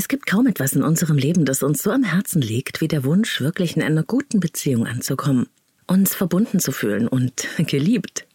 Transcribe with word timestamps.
Es 0.00 0.08
gibt 0.08 0.26
kaum 0.26 0.46
etwas 0.46 0.72
in 0.72 0.82
unserem 0.82 1.18
Leben, 1.18 1.44
das 1.44 1.62
uns 1.62 1.82
so 1.82 1.90
am 1.90 2.04
Herzen 2.04 2.40
liegt, 2.40 2.80
wie 2.80 2.88
der 2.88 3.04
Wunsch, 3.04 3.42
wirklich 3.42 3.76
in 3.76 3.82
einer 3.82 4.02
guten 4.02 4.40
Beziehung 4.40 4.86
anzukommen, 4.86 5.46
uns 5.86 6.14
verbunden 6.14 6.58
zu 6.58 6.72
fühlen 6.72 7.06
und 7.06 7.46
geliebt. 7.66 8.26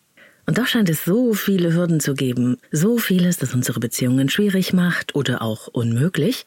Und 0.46 0.60
doch 0.60 0.68
scheint 0.68 0.92
es 0.92 1.06
so 1.06 1.34
viele 1.34 1.74
Hürden 1.74 2.00
zu 2.00 2.14
geben, 2.14 2.58
so 2.72 3.00
vieles, 3.00 3.38
das 3.38 3.56
unsere 3.56 3.80
Beziehungen 3.80 4.30
schwierig 4.30 4.74
macht 4.74 5.16
oder 5.16 5.42
auch 5.42 5.68
unmöglich. 5.68 6.46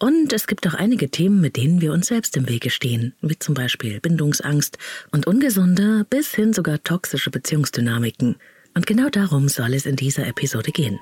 Und 0.00 0.32
es 0.32 0.48
gibt 0.48 0.66
auch 0.66 0.74
einige 0.74 1.08
Themen, 1.08 1.40
mit 1.40 1.56
denen 1.56 1.80
wir 1.80 1.92
uns 1.92 2.08
selbst 2.08 2.36
im 2.36 2.48
Wege 2.48 2.70
stehen, 2.70 3.14
wie 3.20 3.38
zum 3.38 3.54
Beispiel 3.54 4.00
Bindungsangst 4.00 4.76
und 5.12 5.28
ungesunde 5.28 6.04
bis 6.10 6.34
hin 6.34 6.52
sogar 6.52 6.82
toxische 6.82 7.30
Beziehungsdynamiken. 7.30 8.34
Und 8.74 8.88
genau 8.88 9.08
darum 9.08 9.48
soll 9.48 9.74
es 9.74 9.86
in 9.86 9.94
dieser 9.94 10.26
Episode 10.26 10.72
gehen. 10.72 10.98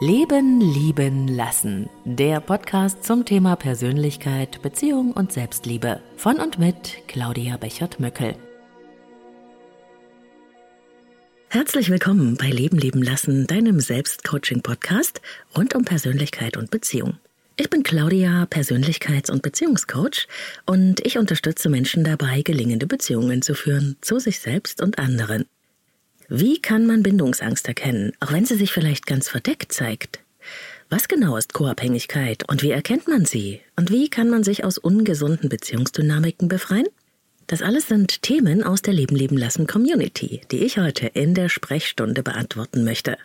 Leben, 0.00 0.60
lieben, 0.60 1.26
lassen. 1.26 1.90
Der 2.04 2.38
Podcast 2.38 3.02
zum 3.02 3.24
Thema 3.24 3.56
Persönlichkeit, 3.56 4.62
Beziehung 4.62 5.10
und 5.10 5.32
Selbstliebe. 5.32 6.00
Von 6.16 6.36
und 6.36 6.56
mit 6.60 6.98
Claudia 7.08 7.56
Bechert-Möckel. 7.56 8.36
Herzlich 11.48 11.90
willkommen 11.90 12.36
bei 12.36 12.48
Leben, 12.48 12.78
lieben, 12.78 13.02
lassen, 13.02 13.48
deinem 13.48 13.80
Selbstcoaching-Podcast 13.80 15.20
rund 15.56 15.74
um 15.74 15.84
Persönlichkeit 15.84 16.56
und 16.56 16.70
Beziehung. 16.70 17.18
Ich 17.56 17.68
bin 17.68 17.82
Claudia, 17.82 18.44
Persönlichkeits- 18.44 19.32
und 19.32 19.42
Beziehungscoach 19.42 20.28
und 20.64 21.04
ich 21.04 21.18
unterstütze 21.18 21.68
Menschen 21.68 22.04
dabei, 22.04 22.42
gelingende 22.42 22.86
Beziehungen 22.86 23.42
zu 23.42 23.56
führen 23.56 23.96
zu 24.00 24.20
sich 24.20 24.38
selbst 24.38 24.80
und 24.80 25.00
anderen. 25.00 25.46
Wie 26.30 26.60
kann 26.60 26.84
man 26.84 27.02
Bindungsangst 27.02 27.66
erkennen, 27.68 28.12
auch 28.20 28.32
wenn 28.32 28.44
sie 28.44 28.56
sich 28.56 28.70
vielleicht 28.70 29.06
ganz 29.06 29.30
verdeckt 29.30 29.72
zeigt? 29.72 30.20
Was 30.90 31.08
genau 31.08 31.38
ist 31.38 31.54
Co-Abhängigkeit 31.54 32.46
und 32.50 32.62
wie 32.62 32.70
erkennt 32.70 33.08
man 33.08 33.24
sie? 33.24 33.62
Und 33.76 33.90
wie 33.90 34.10
kann 34.10 34.28
man 34.28 34.44
sich 34.44 34.62
aus 34.62 34.76
ungesunden 34.76 35.48
Beziehungsdynamiken 35.48 36.48
befreien? 36.48 36.86
Das 37.46 37.62
alles 37.62 37.86
sind 37.86 38.20
Themen 38.20 38.62
aus 38.62 38.82
der 38.82 38.92
Leben 38.92 39.16
leben 39.16 39.38
lassen 39.38 39.66
Community, 39.66 40.42
die 40.50 40.58
ich 40.58 40.78
heute 40.78 41.06
in 41.06 41.32
der 41.32 41.48
Sprechstunde 41.48 42.22
beantworten 42.22 42.84
möchte. 42.84 43.16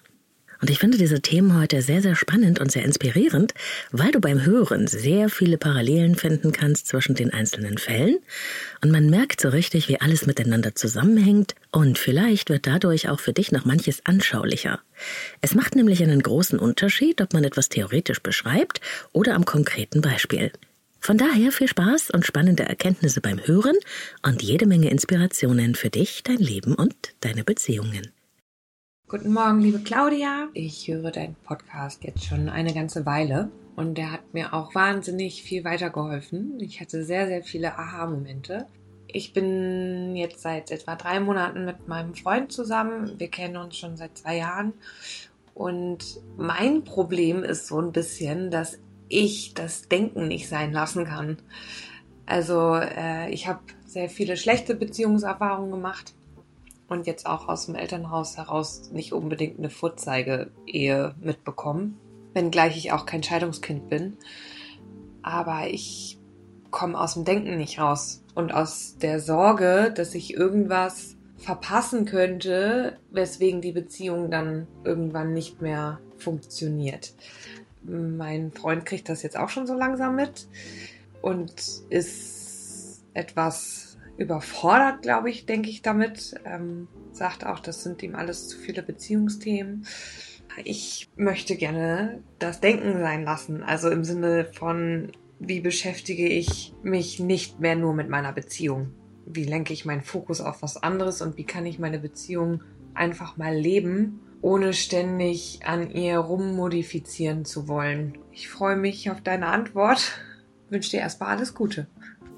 Und 0.64 0.70
ich 0.70 0.80
finde 0.80 0.98
diese 0.98 1.20
Themen 1.20 1.60
heute 1.60 1.82
sehr, 1.82 2.02
sehr 2.02 2.16
spannend 2.16 2.62
und 2.62 2.72
sehr 2.72 2.86
inspirierend, 2.86 3.54
weil 3.92 4.14
du 4.14 4.22
beim 4.22 4.46
Hören 4.46 4.88
sehr 4.88 5.28
viele 5.28 5.58
Parallelen 5.58 6.16
finden 6.16 6.54
kannst 6.54 6.88
zwischen 6.88 7.16
den 7.16 7.34
einzelnen 7.34 7.78
Fällen 7.78 8.20
und 8.82 8.90
man 8.90 9.10
merkt 9.10 9.42
so 9.42 9.50
richtig, 9.50 9.90
wie 9.90 10.00
alles 10.00 10.26
miteinander 10.26 10.74
zusammenhängt 10.74 11.54
und 11.74 11.98
vielleicht 11.98 12.50
wird 12.50 12.66
dadurch 12.66 13.10
auch 13.10 13.20
für 13.20 13.34
dich 13.34 13.52
noch 13.52 13.66
manches 13.66 14.06
anschaulicher. 14.06 14.80
Es 15.42 15.54
macht 15.54 15.76
nämlich 15.76 16.02
einen 16.02 16.24
großen 16.24 16.58
Unterschied, 16.58 17.20
ob 17.20 17.34
man 17.34 17.44
etwas 17.44 17.68
theoretisch 17.68 18.22
beschreibt 18.22 18.80
oder 19.12 19.36
am 19.36 19.44
konkreten 19.44 20.00
Beispiel. 20.00 20.54
Von 21.02 21.18
daher 21.18 21.52
viel 21.52 21.68
Spaß 21.68 22.12
und 22.12 22.26
spannende 22.26 22.64
Erkenntnisse 22.64 23.20
beim 23.20 23.46
Hören 23.46 23.76
und 24.22 24.42
jede 24.42 24.66
Menge 24.66 24.92
Inspirationen 24.92 25.76
für 25.76 25.90
dich, 25.90 26.24
dein 26.24 26.38
Leben 26.38 26.74
und 26.74 26.96
deine 27.20 27.44
Beziehungen. 27.44 28.13
Guten 29.14 29.34
Morgen, 29.34 29.62
liebe 29.62 29.78
Claudia. 29.78 30.48
Ich 30.56 30.88
höre 30.88 31.12
deinen 31.12 31.36
Podcast 31.44 32.04
jetzt 32.04 32.26
schon 32.26 32.50
eine 32.50 32.74
ganze 32.74 33.06
Weile 33.06 33.52
und 33.76 33.96
der 33.96 34.12
hat 34.12 34.34
mir 34.34 34.56
auch 34.56 34.74
wahnsinnig 34.74 35.44
viel 35.44 35.64
weitergeholfen. 35.64 36.60
Ich 36.60 36.82
hatte 36.82 37.04
sehr, 37.04 37.28
sehr 37.28 37.44
viele 37.44 37.78
Aha-Momente. 37.78 38.66
Ich 39.06 39.32
bin 39.32 40.16
jetzt 40.16 40.42
seit 40.42 40.72
etwa 40.72 40.96
drei 40.96 41.20
Monaten 41.20 41.64
mit 41.64 41.88
meinem 41.88 42.16
Freund 42.16 42.52
zusammen. 42.52 43.14
Wir 43.20 43.28
kennen 43.28 43.58
uns 43.58 43.78
schon 43.78 43.98
seit 43.98 44.18
zwei 44.18 44.38
Jahren. 44.38 44.74
Und 45.54 46.20
mein 46.36 46.84
Problem 46.84 47.44
ist 47.44 47.68
so 47.68 47.80
ein 47.80 47.92
bisschen, 47.92 48.50
dass 48.50 48.80
ich 49.10 49.54
das 49.54 49.88
Denken 49.90 50.28
nicht 50.28 50.50
sein 50.50 50.74
lassen 50.74 51.06
kann. 51.06 51.38
Also 52.26 52.78
äh, 52.78 53.30
ich 53.30 53.48
habe 53.48 53.60
sehr 53.86 54.10
viele 54.10 54.38
schlechte 54.38 54.74
Beziehungserfahrungen 54.74 55.70
gemacht 55.70 56.16
und 56.94 57.08
jetzt 57.08 57.26
auch 57.26 57.50
aus 57.50 57.66
dem 57.66 57.76
Elternhaus 57.76 58.38
heraus 58.38 58.92
nicht 58.92 59.14
unbedingt 59.14 59.60
eine 59.60 59.70
Vorzeige-Ehe 59.70 61.16
mitbekommen, 61.20 62.00
wenngleich 62.34 62.78
ich 62.78 62.92
auch 62.92 63.06
kein 63.06 63.24
Scheidungskind 63.24 63.90
bin. 63.90 64.18
Aber 65.22 65.68
ich 65.68 66.20
komme 66.72 67.00
aus 67.00 67.16
dem 67.16 67.26
Denken 67.26 67.58
nicht 67.58 67.80
raus 67.80 68.24
und 68.36 68.54
aus 68.54 68.96
der 69.02 69.20
Sorge, 69.20 69.92
dass 69.96 70.16
ich 70.16 70.34
irgendwas 70.34 71.16
verpassen 71.38 72.06
könnte, 72.06 72.98
weswegen 73.12 73.62
die 73.62 73.72
Beziehung 73.74 74.32
dann 74.32 74.68
irgendwann 74.84 75.34
nicht 75.34 75.62
mehr 75.62 76.00
funktioniert. 76.18 77.14
Mein 77.84 78.52
Freund 78.52 78.86
kriegt 78.86 79.10
das 79.10 79.24
jetzt 79.24 79.38
auch 79.38 79.50
schon 79.50 79.68
so 79.68 79.74
langsam 79.74 80.16
mit 80.16 80.48
und 81.22 81.54
ist 81.90 83.04
etwas 83.14 83.93
überfordert, 84.18 85.02
glaube 85.02 85.30
ich, 85.30 85.46
denke 85.46 85.70
ich 85.70 85.82
damit. 85.82 86.36
Ähm, 86.46 86.88
sagt 87.12 87.46
auch, 87.46 87.60
das 87.60 87.84
sind 87.84 88.04
ihm 88.04 88.16
alles 88.16 88.48
zu 88.48 88.58
viele 88.58 88.84
Beziehungsthemen. 88.84 89.86
Ich 90.64 91.10
möchte 91.16 91.56
gerne 91.56 92.22
das 92.40 92.60
Denken 92.60 93.00
sein 93.00 93.24
lassen. 93.24 93.64
Also 93.64 93.90
im 93.90 94.04
Sinne 94.04 94.46
von, 94.54 95.12
wie 95.40 95.62
beschäftige 95.62 96.28
ich 96.28 96.74
mich 96.84 97.20
nicht 97.20 97.60
mehr 97.60 97.76
nur 97.76 97.94
mit 97.94 98.10
meiner 98.10 98.34
Beziehung? 98.34 98.94
Wie 99.26 99.46
lenke 99.46 99.74
ich 99.74 99.86
meinen 99.86 100.02
Fokus 100.02 100.42
auf 100.42 100.62
was 100.62 100.78
anderes 100.78 101.22
und 101.22 101.38
wie 101.38 101.46
kann 101.46 101.66
ich 101.66 101.80
meine 101.80 102.00
Beziehung 102.00 102.62
einfach 102.94 103.38
mal 103.38 103.56
leben, 103.56 104.20
ohne 104.42 104.74
ständig 104.74 105.62
an 105.66 105.90
ihr 105.90 106.18
rummodifizieren 106.18 107.46
zu 107.46 107.68
wollen? 107.68 108.18
Ich 108.32 108.50
freue 108.50 108.76
mich 108.76 109.10
auf 109.10 109.22
deine 109.22 109.48
Antwort. 109.48 110.20
wünsche 110.70 110.92
dir 110.92 111.00
erstmal 111.00 111.36
alles 111.36 111.54
Gute. 111.56 111.88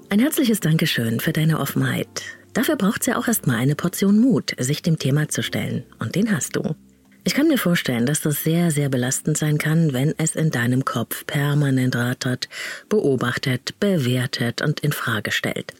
Ein 0.08 0.20
herzliches 0.20 0.60
Dankeschön 0.60 1.18
für 1.18 1.32
deine 1.32 1.58
Offenheit. 1.58 2.06
Dafür 2.52 2.76
braucht 2.76 3.00
es 3.00 3.06
ja 3.08 3.18
auch 3.18 3.26
erstmal 3.26 3.56
eine 3.56 3.74
Portion 3.74 4.20
Mut, 4.20 4.54
sich 4.56 4.80
dem 4.80 5.00
Thema 5.00 5.28
zu 5.28 5.42
stellen. 5.42 5.82
Und 5.98 6.14
den 6.14 6.30
hast 6.30 6.54
du. 6.54 6.76
Ich 7.24 7.34
kann 7.34 7.48
mir 7.48 7.58
vorstellen, 7.58 8.06
dass 8.06 8.20
das 8.20 8.44
sehr, 8.44 8.70
sehr 8.70 8.88
belastend 8.88 9.36
sein 9.36 9.58
kann, 9.58 9.92
wenn 9.92 10.14
es 10.16 10.36
in 10.36 10.52
deinem 10.52 10.84
Kopf 10.84 11.26
permanent 11.26 11.96
rattert, 11.96 12.48
beobachtet, 12.88 13.80
bewertet 13.80 14.62
und 14.62 14.78
in 14.78 14.92
Frage 14.92 15.32
stellt. 15.32 15.74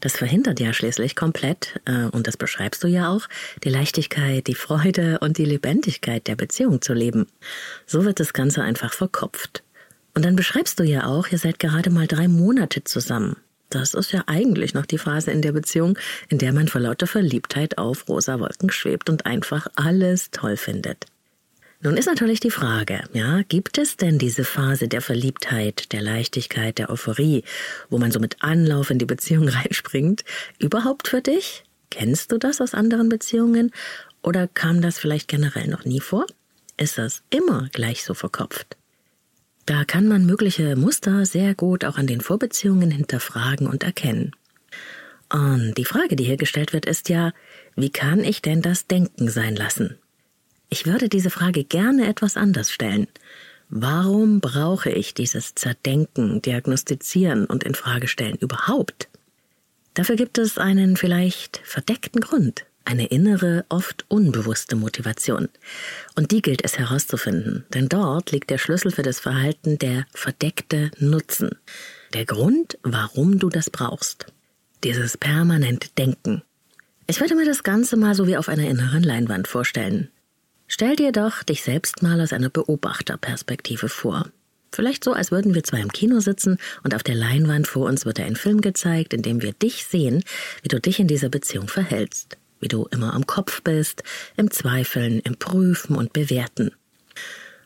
Das 0.00 0.18
verhindert 0.18 0.60
ja 0.60 0.74
schließlich 0.74 1.16
komplett, 1.16 1.80
äh, 1.86 2.04
und 2.12 2.26
das 2.26 2.36
beschreibst 2.36 2.84
du 2.84 2.88
ja 2.88 3.08
auch, 3.08 3.26
die 3.64 3.70
Leichtigkeit, 3.70 4.48
die 4.48 4.54
Freude 4.54 5.18
und 5.20 5.38
die 5.38 5.46
Lebendigkeit 5.46 6.26
der 6.26 6.36
Beziehung 6.36 6.82
zu 6.82 6.92
leben. 6.92 7.26
So 7.86 8.04
wird 8.04 8.20
das 8.20 8.34
Ganze 8.34 8.62
einfach 8.62 8.92
verkopft. 8.92 9.62
Und 10.14 10.26
dann 10.26 10.36
beschreibst 10.36 10.78
du 10.78 10.82
ja 10.82 11.06
auch, 11.06 11.28
ihr 11.28 11.38
seid 11.38 11.58
gerade 11.58 11.88
mal 11.88 12.06
drei 12.06 12.28
Monate 12.28 12.84
zusammen. 12.84 13.36
Das 13.72 13.94
ist 13.94 14.12
ja 14.12 14.24
eigentlich 14.26 14.74
noch 14.74 14.84
die 14.84 14.98
Phase 14.98 15.30
in 15.30 15.40
der 15.40 15.52
Beziehung, 15.52 15.98
in 16.28 16.36
der 16.36 16.52
man 16.52 16.68
vor 16.68 16.82
lauter 16.82 17.06
Verliebtheit 17.06 17.78
auf 17.78 18.06
rosa 18.06 18.38
Wolken 18.38 18.70
schwebt 18.70 19.08
und 19.08 19.24
einfach 19.24 19.66
alles 19.76 20.30
toll 20.30 20.58
findet. 20.58 21.06
Nun 21.80 21.96
ist 21.96 22.04
natürlich 22.04 22.38
die 22.38 22.50
Frage, 22.50 23.02
ja, 23.14 23.40
gibt 23.48 23.78
es 23.78 23.96
denn 23.96 24.18
diese 24.18 24.44
Phase 24.44 24.88
der 24.88 25.00
Verliebtheit, 25.00 25.90
der 25.92 26.02
Leichtigkeit, 26.02 26.76
der 26.76 26.90
Euphorie, 26.90 27.44
wo 27.88 27.96
man 27.96 28.12
so 28.12 28.20
mit 28.20 28.42
Anlauf 28.42 28.90
in 28.90 28.98
die 28.98 29.06
Beziehung 29.06 29.48
reinspringt, 29.48 30.22
überhaupt 30.58 31.08
für 31.08 31.22
dich? 31.22 31.64
Kennst 31.90 32.30
du 32.30 32.38
das 32.38 32.60
aus 32.60 32.74
anderen 32.74 33.08
Beziehungen? 33.08 33.72
Oder 34.22 34.48
kam 34.48 34.82
das 34.82 34.98
vielleicht 34.98 35.28
generell 35.28 35.68
noch 35.68 35.86
nie 35.86 36.00
vor? 36.00 36.26
Ist 36.76 36.98
das 36.98 37.22
immer 37.30 37.70
gleich 37.72 38.04
so 38.04 38.12
verkopft? 38.12 38.76
Da 39.66 39.84
kann 39.84 40.08
man 40.08 40.26
mögliche 40.26 40.76
Muster 40.76 41.24
sehr 41.24 41.54
gut 41.54 41.84
auch 41.84 41.96
an 41.96 42.06
den 42.06 42.20
Vorbeziehungen 42.20 42.90
hinterfragen 42.90 43.66
und 43.66 43.84
erkennen. 43.84 44.32
Und 45.32 45.74
die 45.78 45.84
Frage, 45.84 46.16
die 46.16 46.24
hier 46.24 46.36
gestellt 46.36 46.72
wird, 46.72 46.84
ist 46.84 47.08
ja, 47.08 47.32
wie 47.76 47.90
kann 47.90 48.24
ich 48.24 48.42
denn 48.42 48.60
das 48.60 48.86
Denken 48.86 49.30
sein 49.30 49.54
lassen? 49.54 49.96
Ich 50.68 50.86
würde 50.86 51.08
diese 51.08 51.30
Frage 51.30 51.64
gerne 51.64 52.08
etwas 52.08 52.36
anders 52.36 52.70
stellen. 52.70 53.06
Warum 53.68 54.40
brauche 54.40 54.90
ich 54.90 55.14
dieses 55.14 55.54
Zerdenken, 55.54 56.42
Diagnostizieren 56.42 57.46
und 57.46 57.64
Infragestellen 57.64 58.36
überhaupt? 58.36 59.08
Dafür 59.94 60.16
gibt 60.16 60.38
es 60.38 60.58
einen 60.58 60.96
vielleicht 60.96 61.60
verdeckten 61.64 62.20
Grund 62.20 62.66
eine 62.84 63.06
innere, 63.06 63.64
oft 63.68 64.04
unbewusste 64.08 64.76
Motivation. 64.76 65.48
Und 66.14 66.30
die 66.30 66.42
gilt 66.42 66.64
es 66.64 66.78
herauszufinden, 66.78 67.64
denn 67.72 67.88
dort 67.88 68.30
liegt 68.32 68.50
der 68.50 68.58
Schlüssel 68.58 68.90
für 68.90 69.02
das 69.02 69.20
Verhalten 69.20 69.78
der 69.78 70.06
verdeckte 70.12 70.90
Nutzen. 70.98 71.50
Der 72.14 72.24
Grund, 72.24 72.78
warum 72.82 73.38
du 73.38 73.48
das 73.48 73.70
brauchst. 73.70 74.26
Dieses 74.84 75.16
permanente 75.16 75.88
Denken. 75.96 76.42
Ich 77.06 77.20
würde 77.20 77.34
mir 77.34 77.46
das 77.46 77.62
Ganze 77.62 77.96
mal 77.96 78.14
so 78.14 78.26
wie 78.26 78.36
auf 78.36 78.48
einer 78.48 78.68
inneren 78.68 79.02
Leinwand 79.02 79.48
vorstellen. 79.48 80.10
Stell 80.66 80.96
dir 80.96 81.12
doch 81.12 81.42
dich 81.42 81.62
selbst 81.62 82.02
mal 82.02 82.20
aus 82.20 82.32
einer 82.32 82.48
Beobachterperspektive 82.48 83.88
vor. 83.88 84.28
Vielleicht 84.74 85.04
so, 85.04 85.12
als 85.12 85.30
würden 85.30 85.54
wir 85.54 85.64
zwei 85.64 85.80
im 85.80 85.92
Kino 85.92 86.20
sitzen 86.20 86.56
und 86.82 86.94
auf 86.94 87.02
der 87.02 87.14
Leinwand 87.14 87.66
vor 87.66 87.86
uns 87.86 88.06
wird 88.06 88.20
ein 88.20 88.36
Film 88.36 88.62
gezeigt, 88.62 89.12
in 89.12 89.20
dem 89.20 89.42
wir 89.42 89.52
dich 89.52 89.84
sehen, 89.84 90.24
wie 90.62 90.68
du 90.68 90.80
dich 90.80 90.98
in 90.98 91.08
dieser 91.08 91.28
Beziehung 91.28 91.68
verhältst 91.68 92.38
wie 92.62 92.68
du 92.68 92.86
immer 92.90 93.12
am 93.12 93.26
Kopf 93.26 93.62
bist, 93.62 94.02
im 94.36 94.50
Zweifeln, 94.50 95.20
im 95.20 95.36
Prüfen 95.36 95.96
und 95.96 96.12
Bewerten. 96.12 96.72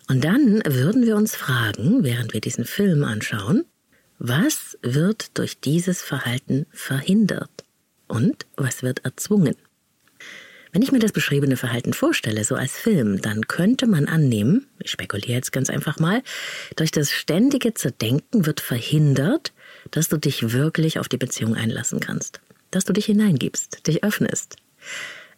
Und 0.08 0.24
dann 0.24 0.62
würden 0.64 1.04
wir 1.04 1.16
uns 1.16 1.34
fragen, 1.34 2.04
während 2.04 2.32
wir 2.32 2.40
diesen 2.40 2.64
Film 2.64 3.04
anschauen, 3.04 3.64
was 4.18 4.78
wird 4.82 5.36
durch 5.38 5.60
dieses 5.60 6.02
Verhalten 6.02 6.66
verhindert 6.72 7.50
und 8.08 8.46
was 8.56 8.82
wird 8.82 9.04
erzwungen? 9.04 9.56
Wenn 10.72 10.82
ich 10.82 10.92
mir 10.92 10.98
das 10.98 11.12
beschriebene 11.12 11.56
Verhalten 11.56 11.94
vorstelle, 11.94 12.44
so 12.44 12.54
als 12.54 12.72
Film, 12.76 13.20
dann 13.22 13.46
könnte 13.48 13.86
man 13.86 14.08
annehmen, 14.08 14.66
ich 14.82 14.90
spekuliere 14.90 15.32
jetzt 15.32 15.50
ganz 15.50 15.70
einfach 15.70 15.98
mal, 15.98 16.22
durch 16.76 16.90
das 16.90 17.10
ständige 17.10 17.72
Zerdenken 17.72 18.46
wird 18.46 18.60
verhindert, 18.60 19.52
dass 19.90 20.08
du 20.08 20.18
dich 20.18 20.52
wirklich 20.52 20.98
auf 20.98 21.08
die 21.08 21.16
Beziehung 21.16 21.54
einlassen 21.54 22.00
kannst, 22.00 22.40
dass 22.70 22.84
du 22.84 22.92
dich 22.92 23.06
hineingibst, 23.06 23.86
dich 23.86 24.04
öffnest. 24.04 24.56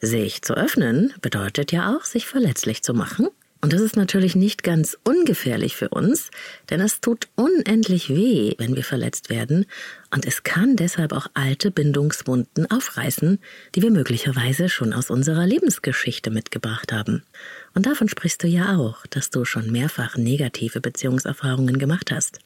Sich 0.00 0.42
zu 0.42 0.54
öffnen 0.54 1.12
bedeutet 1.20 1.72
ja 1.72 1.96
auch, 1.96 2.04
sich 2.04 2.26
verletzlich 2.26 2.82
zu 2.82 2.94
machen 2.94 3.28
und 3.60 3.72
das 3.72 3.80
ist 3.80 3.96
natürlich 3.96 4.36
nicht 4.36 4.62
ganz 4.62 4.96
ungefährlich 5.02 5.74
für 5.74 5.88
uns, 5.88 6.30
denn 6.70 6.80
es 6.80 7.00
tut 7.00 7.26
unendlich 7.34 8.08
weh, 8.08 8.54
wenn 8.58 8.76
wir 8.76 8.84
verletzt 8.84 9.30
werden, 9.30 9.66
und 10.14 10.26
es 10.26 10.44
kann 10.44 10.76
deshalb 10.76 11.12
auch 11.12 11.26
alte 11.34 11.72
Bindungswunden 11.72 12.70
aufreißen, 12.70 13.40
die 13.74 13.82
wir 13.82 13.90
möglicherweise 13.90 14.68
schon 14.68 14.92
aus 14.92 15.10
unserer 15.10 15.44
Lebensgeschichte 15.44 16.30
mitgebracht 16.30 16.92
haben. 16.92 17.24
Und 17.74 17.86
davon 17.86 18.08
sprichst 18.08 18.44
du 18.44 18.46
ja 18.46 18.76
auch, 18.76 19.04
dass 19.06 19.30
du 19.30 19.44
schon 19.44 19.72
mehrfach 19.72 20.16
negative 20.16 20.80
Beziehungserfahrungen 20.80 21.78
gemacht 21.78 22.12
hast. 22.12 22.38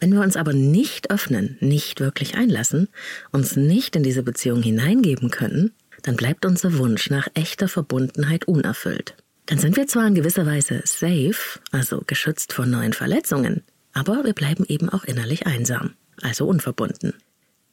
Wenn 0.00 0.12
wir 0.12 0.20
uns 0.20 0.36
aber 0.36 0.52
nicht 0.52 1.12
öffnen, 1.12 1.56
nicht 1.60 2.00
wirklich 2.00 2.34
einlassen, 2.34 2.88
uns 3.30 3.54
nicht 3.54 3.94
in 3.94 4.02
diese 4.02 4.24
Beziehung 4.24 4.62
hineingeben 4.62 5.30
können, 5.30 5.72
dann 6.04 6.16
bleibt 6.16 6.46
unser 6.46 6.78
Wunsch 6.78 7.10
nach 7.10 7.26
echter 7.34 7.66
Verbundenheit 7.66 8.46
unerfüllt. 8.46 9.16
Dann 9.46 9.58
sind 9.58 9.76
wir 9.76 9.86
zwar 9.86 10.06
in 10.06 10.14
gewisser 10.14 10.46
Weise 10.46 10.82
safe, 10.84 11.58
also 11.72 12.02
geschützt 12.06 12.52
vor 12.52 12.66
neuen 12.66 12.92
Verletzungen, 12.92 13.62
aber 13.92 14.24
wir 14.24 14.34
bleiben 14.34 14.64
eben 14.68 14.88
auch 14.88 15.04
innerlich 15.04 15.46
einsam, 15.46 15.94
also 16.22 16.46
unverbunden. 16.46 17.14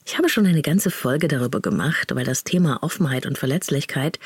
Ich 0.06 0.18
habe 0.18 0.30
schon 0.30 0.48
eine 0.48 0.64
ganze 0.64 0.90
Folge 0.90 1.28
darüber 1.28 1.62
gemacht, 1.62 2.16
weil 2.16 2.26
das 2.26 2.44
Thema 2.44 2.82
Offenheit 2.82 3.26
und 3.26 3.38
Verletzlichkeit 3.38 4.20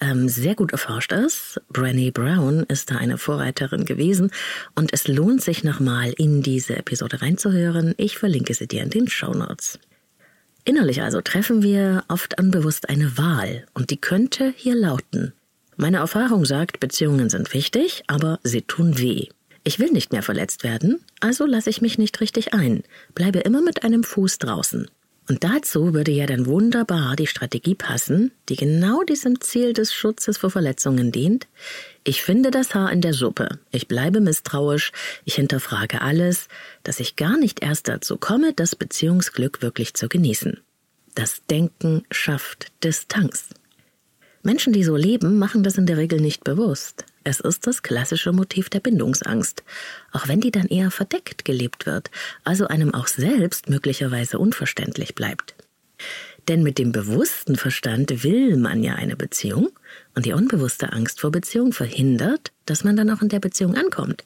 ähm, 0.00 0.28
sehr 0.28 0.54
gut 0.54 0.72
erforscht 0.72 1.12
ist. 1.12 1.60
Brené 1.72 2.12
Brown 2.12 2.62
ist 2.68 2.90
da 2.90 2.96
eine 2.96 3.18
Vorreiterin 3.18 3.84
gewesen 3.84 4.30
und 4.76 4.92
es 4.92 5.08
lohnt 5.08 5.42
sich 5.42 5.64
nochmal 5.64 6.12
in 6.16 6.42
diese 6.42 6.76
Episode 6.76 7.22
reinzuhören. 7.22 7.94
Ich 7.96 8.18
verlinke 8.18 8.54
sie 8.54 8.68
dir 8.68 8.82
in 8.82 8.90
den 8.90 9.08
Show 9.08 9.32
Notes. 9.32 9.78
Innerlich 10.66 11.00
also 11.00 11.22
treffen 11.22 11.62
wir 11.62 12.04
oft 12.08 12.38
unbewusst 12.38 12.90
eine 12.90 13.16
Wahl 13.16 13.64
und 13.72 13.88
die 13.88 13.96
könnte 13.96 14.52
hier 14.54 14.74
lauten, 14.74 15.32
meine 15.78 15.98
Erfahrung 15.98 16.46
sagt, 16.46 16.80
Beziehungen 16.80 17.28
sind 17.28 17.52
wichtig, 17.52 18.02
aber 18.06 18.40
sie 18.42 18.62
tun 18.62 18.98
weh. 18.98 19.28
Ich 19.62 19.78
will 19.78 19.90
nicht 19.90 20.10
mehr 20.10 20.22
verletzt 20.22 20.64
werden, 20.64 21.00
also 21.20 21.44
lasse 21.44 21.68
ich 21.68 21.82
mich 21.82 21.98
nicht 21.98 22.20
richtig 22.20 22.54
ein, 22.54 22.82
bleibe 23.14 23.40
immer 23.40 23.60
mit 23.60 23.84
einem 23.84 24.02
Fuß 24.02 24.38
draußen. 24.38 24.88
Und 25.28 25.42
dazu 25.42 25.92
würde 25.92 26.12
ja 26.12 26.26
dann 26.26 26.46
wunderbar 26.46 27.16
die 27.16 27.26
Strategie 27.26 27.74
passen, 27.74 28.30
die 28.48 28.54
genau 28.54 29.02
diesem 29.02 29.40
Ziel 29.40 29.72
des 29.72 29.92
Schutzes 29.92 30.38
vor 30.38 30.50
Verletzungen 30.50 31.10
dient. 31.10 31.48
Ich 32.04 32.22
finde 32.22 32.52
das 32.52 32.74
Haar 32.74 32.92
in 32.92 33.00
der 33.00 33.12
Suppe, 33.12 33.58
ich 33.72 33.88
bleibe 33.88 34.20
misstrauisch, 34.20 34.92
ich 35.24 35.34
hinterfrage 35.34 36.00
alles, 36.00 36.46
dass 36.84 37.00
ich 37.00 37.16
gar 37.16 37.36
nicht 37.36 37.62
erst 37.62 37.88
dazu 37.88 38.16
komme, 38.16 38.52
das 38.54 38.76
Beziehungsglück 38.76 39.62
wirklich 39.62 39.94
zu 39.94 40.08
genießen. 40.08 40.60
Das 41.16 41.42
Denken 41.50 42.04
schafft 42.10 42.68
Distanz. 42.84 43.48
Menschen, 44.42 44.72
die 44.72 44.84
so 44.84 44.94
leben, 44.94 45.38
machen 45.38 45.64
das 45.64 45.76
in 45.76 45.86
der 45.86 45.96
Regel 45.96 46.20
nicht 46.20 46.44
bewusst. 46.44 47.04
Es 47.26 47.40
ist 47.40 47.66
das 47.66 47.82
klassische 47.82 48.30
Motiv 48.30 48.70
der 48.70 48.78
Bindungsangst, 48.78 49.64
auch 50.12 50.28
wenn 50.28 50.40
die 50.40 50.52
dann 50.52 50.68
eher 50.68 50.92
verdeckt 50.92 51.44
gelebt 51.44 51.84
wird, 51.84 52.08
also 52.44 52.68
einem 52.68 52.94
auch 52.94 53.08
selbst 53.08 53.68
möglicherweise 53.68 54.38
unverständlich 54.38 55.16
bleibt. 55.16 55.56
Denn 56.46 56.62
mit 56.62 56.78
dem 56.78 56.92
bewussten 56.92 57.56
Verstand 57.56 58.22
will 58.22 58.56
man 58.56 58.80
ja 58.84 58.94
eine 58.94 59.16
Beziehung 59.16 59.70
und 60.14 60.24
die 60.24 60.34
unbewusste 60.34 60.92
Angst 60.92 61.20
vor 61.20 61.32
Beziehung 61.32 61.72
verhindert, 61.72 62.52
dass 62.64 62.84
man 62.84 62.94
dann 62.94 63.10
auch 63.10 63.22
in 63.22 63.28
der 63.28 63.40
Beziehung 63.40 63.74
ankommt. 63.74 64.22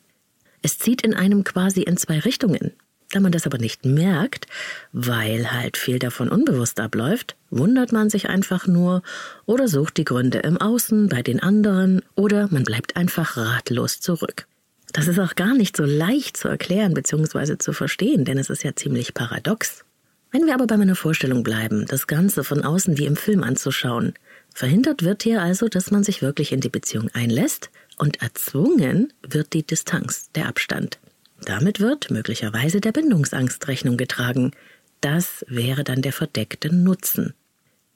Es 0.61 0.79
zieht 0.79 1.00
in 1.00 1.14
einem 1.14 1.43
quasi 1.43 1.81
in 1.81 1.97
zwei 1.97 2.19
Richtungen. 2.19 2.75
Da 3.12 3.19
man 3.19 3.33
das 3.33 3.47
aber 3.47 3.59
nicht 3.59 3.85
merkt, 3.85 4.47
weil 4.93 5.51
halt 5.51 5.77
viel 5.77 5.99
davon 5.99 6.29
unbewusst 6.29 6.79
abläuft, 6.79 7.35
wundert 7.51 7.91
man 7.91 8.09
sich 8.09 8.29
einfach 8.29 8.67
nur 8.67 9.03
oder 9.47 9.67
sucht 9.67 9.97
die 9.97 10.05
Gründe 10.05 10.39
im 10.39 10.59
Außen 10.59 11.09
bei 11.09 11.23
den 11.23 11.41
anderen 11.41 12.03
oder 12.15 12.49
man 12.51 12.62
bleibt 12.62 12.97
einfach 12.97 13.37
ratlos 13.37 14.01
zurück. 14.01 14.47
Das 14.93 15.09
ist 15.09 15.19
auch 15.19 15.35
gar 15.35 15.55
nicht 15.55 15.77
so 15.77 15.85
leicht 15.85 16.37
zu 16.37 16.49
erklären 16.49 16.95
bzw. 16.95 17.59
zu 17.59 17.73
verstehen, 17.73 18.25
denn 18.25 18.39
es 18.39 18.51
ist 18.51 18.62
ja 18.62 18.75
ziemlich 18.75 19.15
paradox. 19.15 19.85
Wenn 20.33 20.47
wir 20.47 20.55
aber 20.55 20.69
bei 20.69 20.77
meiner 20.77 20.95
Vorstellung 20.95 21.43
bleiben, 21.43 21.87
das 21.87 22.07
Ganze 22.07 22.45
von 22.45 22.62
außen 22.62 22.97
wie 22.97 23.07
im 23.07 23.17
Film 23.17 23.43
anzuschauen, 23.43 24.15
verhindert 24.55 25.03
wird 25.03 25.25
hier 25.25 25.43
also, 25.43 25.69
dass 25.69 25.91
man 25.91 26.05
sich 26.05 26.23
wirklich 26.23 26.53
in 26.53 26.61
die 26.61 26.69
Beziehung 26.69 27.09
einlässt 27.12 27.71
und 27.97 28.23
erzwungen 28.23 29.12
wird 29.29 29.53
die 29.53 29.65
Distanz, 29.65 30.31
der 30.33 30.47
Abstand. 30.47 31.01
Damit 31.44 31.81
wird 31.81 32.10
möglicherweise 32.10 32.81
der 32.81 32.92
Bindungsangst 32.92 33.66
Rechnung 33.69 33.96
getragen. 33.96 34.52
Das 35.00 35.44
wäre 35.48 35.84
dann 35.84 36.02
der 36.02 36.12
verdeckte 36.12 36.75
Nutzen. 36.75 37.34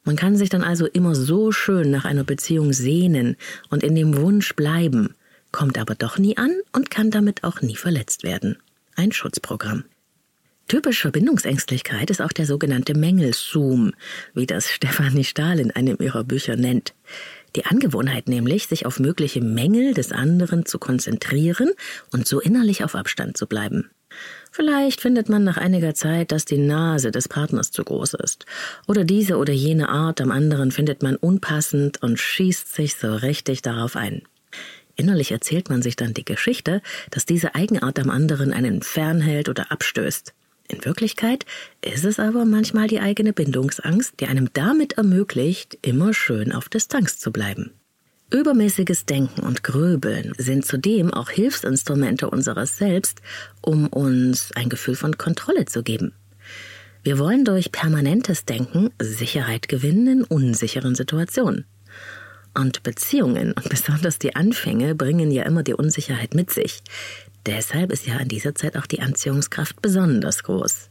Man 0.04 0.16
kann 0.16 0.36
sich 0.36 0.50
dann 0.50 0.62
also 0.62 0.86
immer 0.86 1.14
so 1.14 1.50
schön 1.50 1.90
nach 1.90 2.04
einer 2.04 2.24
Beziehung 2.24 2.72
sehnen 2.72 3.36
und 3.70 3.82
in 3.82 3.94
dem 3.94 4.16
Wunsch 4.16 4.54
bleiben, 4.54 5.14
kommt 5.50 5.78
aber 5.78 5.94
doch 5.94 6.18
nie 6.18 6.36
an 6.36 6.54
und 6.72 6.90
kann 6.90 7.10
damit 7.10 7.44
auch 7.44 7.62
nie 7.62 7.76
verletzt 7.76 8.22
werden. 8.22 8.58
Ein 8.96 9.12
Schutzprogramm. 9.12 9.84
Typisch 10.68 11.02
für 11.02 11.10
Bindungsängstlichkeit 11.10 12.10
ist 12.10 12.22
auch 12.22 12.32
der 12.32 12.46
sogenannte 12.46 12.94
Mängelzoom, 12.94 13.92
wie 14.34 14.46
das 14.46 14.70
Stefanie 14.72 15.24
Stahl 15.24 15.58
in 15.58 15.70
einem 15.70 15.96
ihrer 16.00 16.24
Bücher 16.24 16.56
nennt. 16.56 16.94
Die 17.56 17.66
Angewohnheit 17.66 18.28
nämlich, 18.28 18.66
sich 18.66 18.86
auf 18.86 18.98
mögliche 18.98 19.40
Mängel 19.40 19.94
des 19.94 20.12
anderen 20.12 20.66
zu 20.66 20.78
konzentrieren 20.78 21.70
und 22.12 22.26
so 22.26 22.40
innerlich 22.40 22.82
auf 22.84 22.94
Abstand 22.94 23.36
zu 23.36 23.46
bleiben. 23.46 23.90
Vielleicht 24.50 25.00
findet 25.00 25.28
man 25.28 25.44
nach 25.44 25.56
einiger 25.56 25.94
Zeit, 25.94 26.30
dass 26.30 26.44
die 26.44 26.58
Nase 26.58 27.10
des 27.10 27.28
Partners 27.28 27.70
zu 27.70 27.82
groß 27.84 28.14
ist. 28.14 28.46
Oder 28.86 29.04
diese 29.04 29.36
oder 29.36 29.52
jene 29.52 29.88
Art 29.88 30.20
am 30.20 30.30
anderen 30.30 30.70
findet 30.70 31.02
man 31.02 31.16
unpassend 31.16 32.02
und 32.02 32.18
schießt 32.18 32.72
sich 32.72 32.94
so 32.94 33.14
richtig 33.14 33.62
darauf 33.62 33.96
ein. 33.96 34.22
Innerlich 34.96 35.32
erzählt 35.32 35.70
man 35.70 35.82
sich 35.82 35.96
dann 35.96 36.14
die 36.14 36.24
Geschichte, 36.24 36.80
dass 37.10 37.26
diese 37.26 37.56
Eigenart 37.56 37.98
am 37.98 38.10
anderen 38.10 38.52
einen 38.52 38.82
fernhält 38.82 39.48
oder 39.48 39.72
abstößt. 39.72 40.32
In 40.68 40.84
Wirklichkeit 40.84 41.44
ist 41.82 42.04
es 42.04 42.18
aber 42.18 42.44
manchmal 42.44 42.88
die 42.88 43.00
eigene 43.00 43.32
Bindungsangst, 43.32 44.14
die 44.20 44.26
einem 44.26 44.48
damit 44.54 44.94
ermöglicht, 44.94 45.78
immer 45.82 46.14
schön 46.14 46.52
auf 46.52 46.68
Distanz 46.68 47.18
zu 47.18 47.32
bleiben. 47.32 47.72
Übermäßiges 48.30 49.04
Denken 49.04 49.42
und 49.42 49.62
Gröbeln 49.62 50.32
sind 50.38 50.66
zudem 50.66 51.12
auch 51.12 51.30
Hilfsinstrumente 51.30 52.30
unseres 52.30 52.78
Selbst, 52.78 53.20
um 53.60 53.86
uns 53.88 54.50
ein 54.56 54.68
Gefühl 54.68 54.96
von 54.96 55.18
Kontrolle 55.18 55.66
zu 55.66 55.82
geben. 55.82 56.14
Wir 57.02 57.18
wollen 57.18 57.44
durch 57.44 57.70
permanentes 57.70 58.46
Denken 58.46 58.90
Sicherheit 58.98 59.68
gewinnen 59.68 60.08
in 60.08 60.24
unsicheren 60.24 60.94
Situationen. 60.94 61.66
Und 62.54 62.82
Beziehungen 62.82 63.52
und 63.52 63.68
besonders 63.68 64.18
die 64.18 64.34
Anfänge 64.34 64.94
bringen 64.94 65.30
ja 65.30 65.44
immer 65.44 65.62
die 65.62 65.74
Unsicherheit 65.74 66.34
mit 66.34 66.50
sich. 66.50 66.82
Deshalb 67.46 67.92
ist 67.92 68.06
ja 68.06 68.18
in 68.18 68.28
dieser 68.28 68.54
Zeit 68.54 68.76
auch 68.76 68.86
die 68.86 69.00
Anziehungskraft 69.00 69.82
besonders 69.82 70.42
groß. 70.44 70.88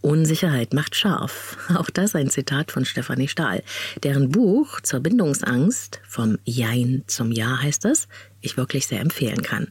Unsicherheit 0.00 0.72
macht 0.72 0.94
scharf. 0.94 1.56
Auch 1.74 1.90
das 1.90 2.14
ein 2.14 2.30
Zitat 2.30 2.70
von 2.70 2.84
Stefanie 2.84 3.28
Stahl, 3.28 3.62
deren 4.04 4.30
Buch 4.30 4.80
zur 4.80 5.00
Bindungsangst, 5.00 6.00
vom 6.06 6.38
Jein 6.44 7.02
zum 7.06 7.32
Ja 7.32 7.60
heißt 7.60 7.84
es, 7.86 8.06
ich 8.40 8.56
wirklich 8.56 8.86
sehr 8.86 9.00
empfehlen 9.00 9.42
kann. 9.42 9.68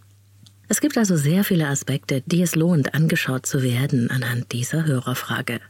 Es 0.67 0.81
gibt 0.81 0.98
also 0.98 1.15
sehr 1.15 1.43
viele 1.43 1.67
Aspekte, 1.67 2.22
die 2.25 2.41
es 2.41 2.55
lohnt, 2.55 2.93
angeschaut 2.93 3.45
zu 3.45 3.62
werden 3.62 4.10
anhand 4.10 4.51
dieser 4.51 4.86
Hörerfrage. 4.86 5.62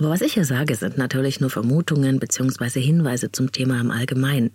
Aber 0.00 0.08
was 0.08 0.22
ich 0.22 0.32
hier 0.32 0.46
sage, 0.46 0.76
sind 0.76 0.96
natürlich 0.96 1.40
nur 1.40 1.50
Vermutungen 1.50 2.20
bzw. 2.20 2.80
Hinweise 2.80 3.32
zum 3.32 3.52
Thema 3.52 3.78
im 3.78 3.90
Allgemeinen. 3.90 4.50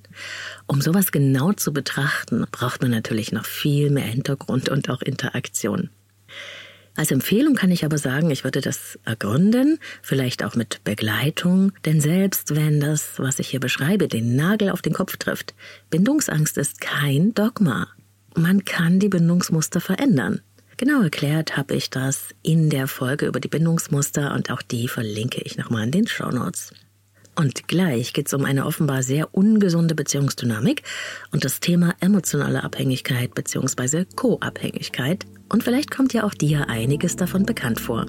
Um 0.65 0.81
sowas 0.81 1.11
genau 1.11 1.53
zu 1.53 1.71
betrachten, 1.71 2.47
braucht 2.51 2.81
man 2.81 2.89
natürlich 2.89 3.31
noch 3.31 3.45
viel 3.45 3.91
mehr 3.91 4.05
Hintergrund 4.05 4.69
und 4.69 4.89
auch 4.89 5.03
Interaktion. 5.03 5.91
Als 6.95 7.11
Empfehlung 7.11 7.53
kann 7.53 7.69
ich 7.69 7.85
aber 7.85 7.99
sagen, 7.99 8.31
ich 8.31 8.43
würde 8.43 8.59
das 8.59 8.97
ergründen, 9.05 9.77
vielleicht 10.01 10.43
auch 10.43 10.55
mit 10.55 10.83
Begleitung, 10.83 11.73
denn 11.85 12.01
selbst 12.01 12.55
wenn 12.55 12.79
das, 12.79 13.19
was 13.19 13.37
ich 13.37 13.49
hier 13.49 13.59
beschreibe, 13.59 14.07
den 14.07 14.35
Nagel 14.35 14.71
auf 14.71 14.81
den 14.81 14.93
Kopf 14.93 15.15
trifft, 15.17 15.53
Bindungsangst 15.91 16.57
ist 16.57 16.81
kein 16.81 17.35
Dogma. 17.35 17.87
Man 18.35 18.65
kann 18.65 18.99
die 18.99 19.09
Bindungsmuster 19.09 19.79
verändern. 19.79 20.41
Genau 20.77 21.01
erklärt 21.01 21.55
habe 21.55 21.73
ich 21.73 21.89
das 21.89 22.35
in 22.43 22.69
der 22.69 22.87
Folge 22.87 23.27
über 23.27 23.39
die 23.39 23.47
Bindungsmuster 23.47 24.33
und 24.33 24.51
auch 24.51 24.61
die 24.61 24.89
verlinke 24.89 25.41
ich 25.41 25.57
nochmal 25.57 25.85
in 25.85 25.91
den 25.91 26.07
Show 26.07 26.29
Notes. 26.29 26.73
Und 27.35 27.67
gleich 27.67 28.13
geht 28.13 28.27
es 28.27 28.33
um 28.33 28.45
eine 28.45 28.65
offenbar 28.65 29.03
sehr 29.03 29.33
ungesunde 29.33 29.95
Beziehungsdynamik 29.95 30.83
und 31.31 31.45
das 31.45 31.59
Thema 31.59 31.93
emotionale 31.99 32.63
Abhängigkeit 32.63 33.33
bzw. 33.35 34.05
Co-Abhängigkeit. 34.15 35.25
Und 35.49 35.63
vielleicht 35.63 35.91
kommt 35.91 36.13
ja 36.13 36.23
auch 36.23 36.33
dir 36.33 36.69
einiges 36.69 37.15
davon 37.15 37.45
bekannt 37.45 37.79
vor. 37.79 38.05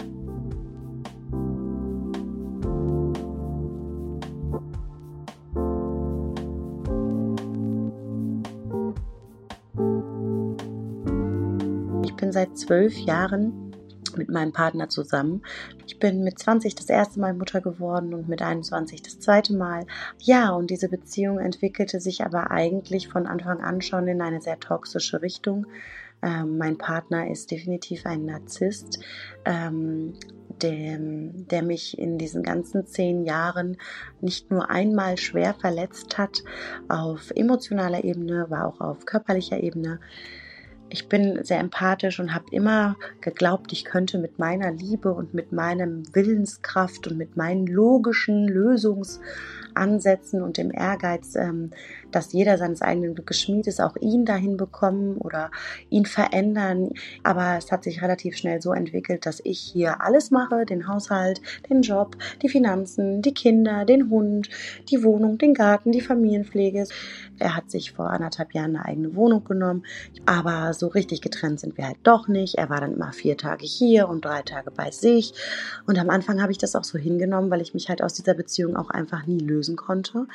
Ich 12.16 12.22
bin 12.22 12.32
seit 12.32 12.56
zwölf 12.56 12.96
Jahren 12.96 13.76
mit 14.16 14.30
meinem 14.30 14.50
Partner 14.50 14.88
zusammen. 14.88 15.42
Ich 15.86 15.98
bin 15.98 16.24
mit 16.24 16.38
20 16.38 16.74
das 16.74 16.88
erste 16.88 17.20
Mal 17.20 17.34
Mutter 17.34 17.60
geworden 17.60 18.14
und 18.14 18.26
mit 18.26 18.40
21 18.40 19.02
das 19.02 19.20
zweite 19.20 19.52
Mal. 19.52 19.84
Ja, 20.22 20.54
und 20.54 20.70
diese 20.70 20.88
Beziehung 20.88 21.38
entwickelte 21.38 22.00
sich 22.00 22.24
aber 22.24 22.50
eigentlich 22.50 23.08
von 23.08 23.26
Anfang 23.26 23.60
an 23.60 23.82
schon 23.82 24.08
in 24.08 24.22
eine 24.22 24.40
sehr 24.40 24.58
toxische 24.58 25.20
Richtung. 25.20 25.66
Ähm, 26.22 26.56
mein 26.56 26.78
Partner 26.78 27.30
ist 27.30 27.50
definitiv 27.50 28.06
ein 28.06 28.24
Narzisst, 28.24 28.98
ähm, 29.44 30.14
der, 30.62 30.96
der 30.98 31.62
mich 31.62 31.98
in 31.98 32.16
diesen 32.16 32.42
ganzen 32.42 32.86
zehn 32.86 33.26
Jahren 33.26 33.76
nicht 34.22 34.50
nur 34.50 34.70
einmal 34.70 35.18
schwer 35.18 35.52
verletzt 35.52 36.16
hat, 36.16 36.42
auf 36.88 37.30
emotionaler 37.36 38.04
Ebene, 38.04 38.44
aber 38.50 38.64
auch 38.64 38.80
auf 38.80 39.04
körperlicher 39.04 39.62
Ebene 39.62 40.00
ich 40.88 41.08
bin 41.08 41.44
sehr 41.44 41.58
empathisch 41.58 42.20
und 42.20 42.34
habe 42.34 42.46
immer 42.52 42.96
geglaubt, 43.20 43.72
ich 43.72 43.84
könnte 43.84 44.18
mit 44.18 44.38
meiner 44.38 44.72
Liebe 44.72 45.12
und 45.12 45.34
mit 45.34 45.52
meinem 45.52 46.02
Willenskraft 46.14 47.06
und 47.08 47.16
mit 47.16 47.36
meinen 47.36 47.66
logischen 47.66 48.46
Lösungs 48.46 49.20
Ansätzen 49.76 50.42
und 50.42 50.56
dem 50.56 50.70
Ehrgeiz, 50.72 51.34
ähm, 51.36 51.70
dass 52.10 52.32
jeder 52.32 52.58
seines 52.58 52.82
eigenen 52.82 53.14
Glückes 53.14 53.40
Schmied 53.40 53.66
ist, 53.66 53.80
auch 53.80 53.96
ihn 53.96 54.24
dahin 54.24 54.56
bekommen 54.56 55.16
oder 55.18 55.50
ihn 55.90 56.06
verändern. 56.06 56.90
Aber 57.22 57.56
es 57.58 57.70
hat 57.70 57.84
sich 57.84 58.02
relativ 58.02 58.36
schnell 58.36 58.62
so 58.62 58.72
entwickelt, 58.72 59.26
dass 59.26 59.40
ich 59.44 59.58
hier 59.60 60.00
alles 60.00 60.30
mache, 60.30 60.64
den 60.64 60.88
Haushalt, 60.88 61.40
den 61.68 61.82
Job, 61.82 62.16
die 62.42 62.48
Finanzen, 62.48 63.22
die 63.22 63.34
Kinder, 63.34 63.84
den 63.84 64.10
Hund, 64.10 64.48
die 64.90 65.02
Wohnung, 65.02 65.38
den 65.38 65.54
Garten, 65.54 65.92
die 65.92 66.00
Familienpflege. 66.00 66.86
Er 67.38 67.56
hat 67.56 67.70
sich 67.70 67.92
vor 67.92 68.10
anderthalb 68.10 68.54
Jahren 68.54 68.76
eine 68.76 68.84
eigene 68.86 69.14
Wohnung 69.14 69.44
genommen, 69.44 69.84
aber 70.24 70.72
so 70.72 70.86
richtig 70.86 71.20
getrennt 71.20 71.60
sind 71.60 71.76
wir 71.76 71.86
halt 71.86 71.98
doch 72.02 72.28
nicht. 72.28 72.54
Er 72.56 72.70
war 72.70 72.80
dann 72.80 72.94
immer 72.94 73.12
vier 73.12 73.36
Tage 73.36 73.66
hier 73.66 74.08
und 74.08 74.24
drei 74.24 74.42
Tage 74.42 74.70
bei 74.70 74.90
sich. 74.90 75.34
Und 75.86 75.98
am 75.98 76.10
Anfang 76.10 76.40
habe 76.40 76.52
ich 76.52 76.58
das 76.58 76.74
auch 76.74 76.84
so 76.84 76.98
hingenommen, 76.98 77.50
weil 77.50 77.60
ich 77.60 77.74
mich 77.74 77.88
halt 77.88 78.02
aus 78.02 78.14
dieser 78.14 78.34
Beziehung 78.34 78.76
auch 78.76 78.90
einfach 78.90 79.26
nie 79.26 79.38
lösen 79.38 79.65
lösen 79.66 79.76
konnte. 79.76 80.26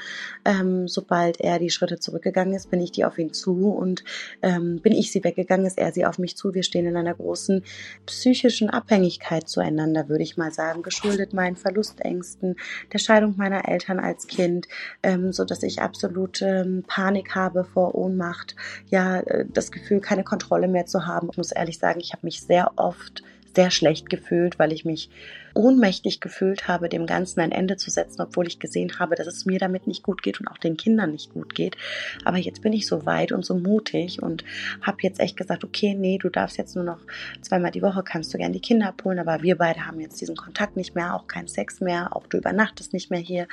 Ähm, 0.46 0.88
sobald 0.88 1.40
er 1.40 1.60
die 1.60 1.70
Schritte 1.70 2.00
zurückgegangen 2.00 2.54
ist, 2.54 2.70
bin 2.70 2.82
ich 2.82 2.92
die 2.92 3.06
auf 3.06 3.18
ihn 3.18 3.34
zu 3.34 3.72
und 3.72 4.04
ähm, 4.42 4.80
bin 4.82 4.94
ich 4.94 5.12
sie 5.12 5.24
weggegangen, 5.24 5.66
ist 5.66 5.78
er 5.78 5.92
sie 5.92 6.06
auf 6.06 6.20
mich 6.20 6.36
zu. 6.36 6.54
Wir 6.54 6.64
stehen 6.64 6.86
in 6.86 6.98
einer 6.98 7.14
großen 7.14 7.64
psychischen 8.06 8.70
Abhängigkeit 8.70 9.48
zueinander, 9.48 10.10
würde 10.10 10.24
ich 10.24 10.38
mal 10.38 10.52
sagen, 10.52 10.84
geschuldet 10.84 11.34
meinen 11.34 11.56
Verlustängsten, 11.56 12.56
der 12.92 13.00
Scheidung 13.00 13.36
meiner 13.38 13.68
Eltern 13.68 14.00
als 14.00 14.28
Kind, 14.28 14.68
ähm, 15.04 15.32
so 15.32 15.46
dass 15.46 15.64
ich 15.64 15.82
absolute 15.82 16.64
ähm, 16.66 16.84
Panik 16.86 17.36
habe 17.36 17.64
vor 17.64 17.96
Ohnmacht, 17.96 18.56
ja, 18.90 19.20
äh, 19.22 19.46
das 19.48 19.72
Gefühl, 19.72 20.02
keine 20.02 20.24
Kontrolle 20.24 20.68
mehr 20.68 20.86
zu 20.86 21.06
haben. 21.06 21.30
Ich 21.32 21.38
muss 21.38 21.52
ehrlich 21.52 21.80
sagen, 21.80 22.00
ich 22.00 22.14
habe 22.14 22.26
mich 22.26 22.42
sehr 22.42 22.74
oft 22.76 23.24
sehr 23.56 23.72
schlecht 23.72 24.10
gefühlt, 24.10 24.60
weil 24.60 24.72
ich 24.72 24.86
mich 24.86 25.10
ohnmächtig 25.54 26.22
gefühlt 26.22 26.68
habe, 26.68 26.90
dem 26.90 27.06
Ganzen 27.06 27.42
ein 27.42 27.52
Ende 27.52 27.76
zu 27.78 27.90
setzen, 27.90 28.22
obwohl 28.22 28.48
ich 28.48 28.60
gesehen 28.60 29.00
habe, 29.00 29.16
dass 29.16 29.28
es 29.28 29.46
mir 29.46 29.60
damit 29.60 29.88
nicht 29.88 30.04
gut 30.04 30.24
geht 30.24 30.40
und 30.40 30.48
auch 30.48 30.58
den 30.58 30.78
Kindern 30.78 31.12
nicht 31.12 31.34
gut 31.34 31.56
geht. 31.56 31.76
Aber 32.24 32.38
jetzt 32.38 32.62
bin 32.62 32.74
ich 32.74 32.88
so 32.88 33.06
weit 33.06 33.32
und 33.32 33.46
so 33.46 33.56
mutig 33.56 34.22
und 34.22 34.44
habe 34.82 35.00
jetzt 35.02 35.20
echt 35.20 35.38
gesagt, 35.38 35.64
okay, 35.64 35.94
nee, 35.94 36.18
du 36.18 36.30
darfst 36.30 36.58
jetzt 36.58 36.76
nur 36.76 36.86
noch 36.86 37.00
zweimal 37.42 37.72
die 37.72 37.82
Woche, 37.82 38.04
kannst 38.04 38.34
du 38.34 38.38
gerne 38.38 38.54
die 38.54 38.62
Kinder 38.62 38.88
abholen, 38.88 39.20
aber 39.20 39.42
wir 39.42 39.58
beide 39.58 39.86
haben 39.86 40.00
jetzt 40.00 40.22
diesen 40.22 40.36
Kontakt 40.36 40.78
nicht 40.78 40.96
mehr, 40.96 41.16
auch 41.16 41.28
keinen 41.28 41.48
Sex 41.48 41.82
mehr, 41.82 42.16
auch 42.16 42.28
du 42.28 42.38
übernachtest 42.38 42.94
nicht 42.94 43.12
mehr 43.12 43.20
hier. 43.20 43.48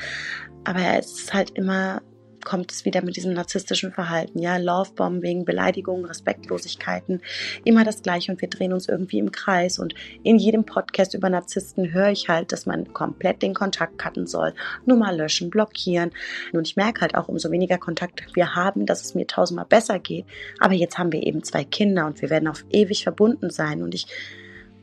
Aber 0.64 0.98
es 0.98 1.18
ist 1.18 1.34
halt 1.34 1.50
immer 1.50 2.02
kommt 2.48 2.72
es 2.72 2.86
wieder 2.86 3.04
mit 3.04 3.14
diesem 3.14 3.34
narzisstischen 3.34 3.92
Verhalten, 3.92 4.38
ja, 4.38 4.56
Lovebombing, 4.56 5.44
Beleidigungen, 5.44 6.06
Respektlosigkeiten, 6.06 7.20
immer 7.62 7.84
das 7.84 8.00
Gleiche 8.00 8.32
und 8.32 8.40
wir 8.40 8.48
drehen 8.48 8.72
uns 8.72 8.88
irgendwie 8.88 9.18
im 9.18 9.32
Kreis 9.32 9.78
und 9.78 9.94
in 10.22 10.38
jedem 10.38 10.64
Podcast 10.64 11.12
über 11.12 11.28
Narzissten 11.28 11.92
höre 11.92 12.08
ich 12.08 12.30
halt, 12.30 12.50
dass 12.50 12.64
man 12.64 12.94
komplett 12.94 13.42
den 13.42 13.52
Kontakt 13.52 13.98
cutten 13.98 14.26
soll, 14.26 14.54
Nummer 14.86 15.12
löschen, 15.12 15.50
blockieren. 15.50 16.10
Und 16.54 16.66
ich 16.66 16.76
merke 16.76 17.02
halt 17.02 17.16
auch, 17.16 17.28
umso 17.28 17.50
weniger 17.50 17.76
Kontakt 17.76 18.24
wir 18.34 18.54
haben, 18.54 18.86
dass 18.86 19.04
es 19.04 19.14
mir 19.14 19.26
tausendmal 19.26 19.66
besser 19.66 19.98
geht, 19.98 20.24
aber 20.58 20.72
jetzt 20.72 20.96
haben 20.96 21.12
wir 21.12 21.26
eben 21.26 21.44
zwei 21.44 21.64
Kinder 21.64 22.06
und 22.06 22.22
wir 22.22 22.30
werden 22.30 22.48
auf 22.48 22.64
ewig 22.70 23.02
verbunden 23.02 23.50
sein 23.50 23.82
und 23.82 23.94
ich 23.94 24.06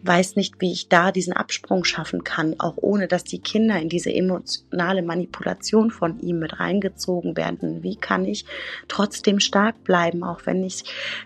weiß 0.05 0.35
nicht, 0.35 0.55
wie 0.59 0.71
ich 0.71 0.89
da 0.89 1.11
diesen 1.11 1.33
Absprung 1.33 1.83
schaffen 1.83 2.23
kann, 2.23 2.59
auch 2.59 2.75
ohne 2.77 3.07
dass 3.07 3.23
die 3.23 3.39
Kinder 3.39 3.79
in 3.79 3.89
diese 3.89 4.13
emotionale 4.13 5.01
Manipulation 5.01 5.91
von 5.91 6.19
ihm 6.19 6.39
mit 6.39 6.59
reingezogen 6.59 7.37
werden. 7.37 7.83
Wie 7.83 7.95
kann 7.95 8.25
ich 8.25 8.45
trotzdem 8.87 9.39
stark 9.39 9.83
bleiben, 9.83 10.23
auch 10.23 10.45
wenn 10.45 10.63
ich 10.63 10.83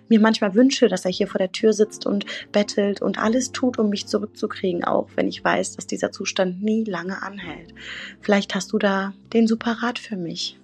mir 0.08 0.20
manchmal 0.20 0.56
wünsche, 0.56 0.88
dass 0.88 1.06
er 1.06 1.12
hier 1.12 1.28
vor 1.28 1.40
der 1.40 1.52
Tür 1.52 1.74
sitzt 1.74 2.06
und 2.06 2.26
bettelt 2.52 3.02
und 3.02 3.18
alles 3.18 3.52
tut, 3.52 3.80
um 3.80 3.90
mich 3.90 4.08
zurückzukriegen, 4.08 4.84
auch 4.84 5.10
wenn 5.16 5.28
ich 5.28 5.44
weiß, 5.44 5.76
dass 5.76 5.88
dieser 5.88 6.12
Zustand 6.12 6.62
nie 6.62 6.84
lange 6.84 7.22
anhält. 7.24 7.74
Vielleicht 8.22 8.56
hast 8.56 8.72
du 8.74 8.78
da 8.78 9.14
den 9.34 9.48
Superrat 9.48 10.00
für 10.00 10.18
mich. 10.18 10.59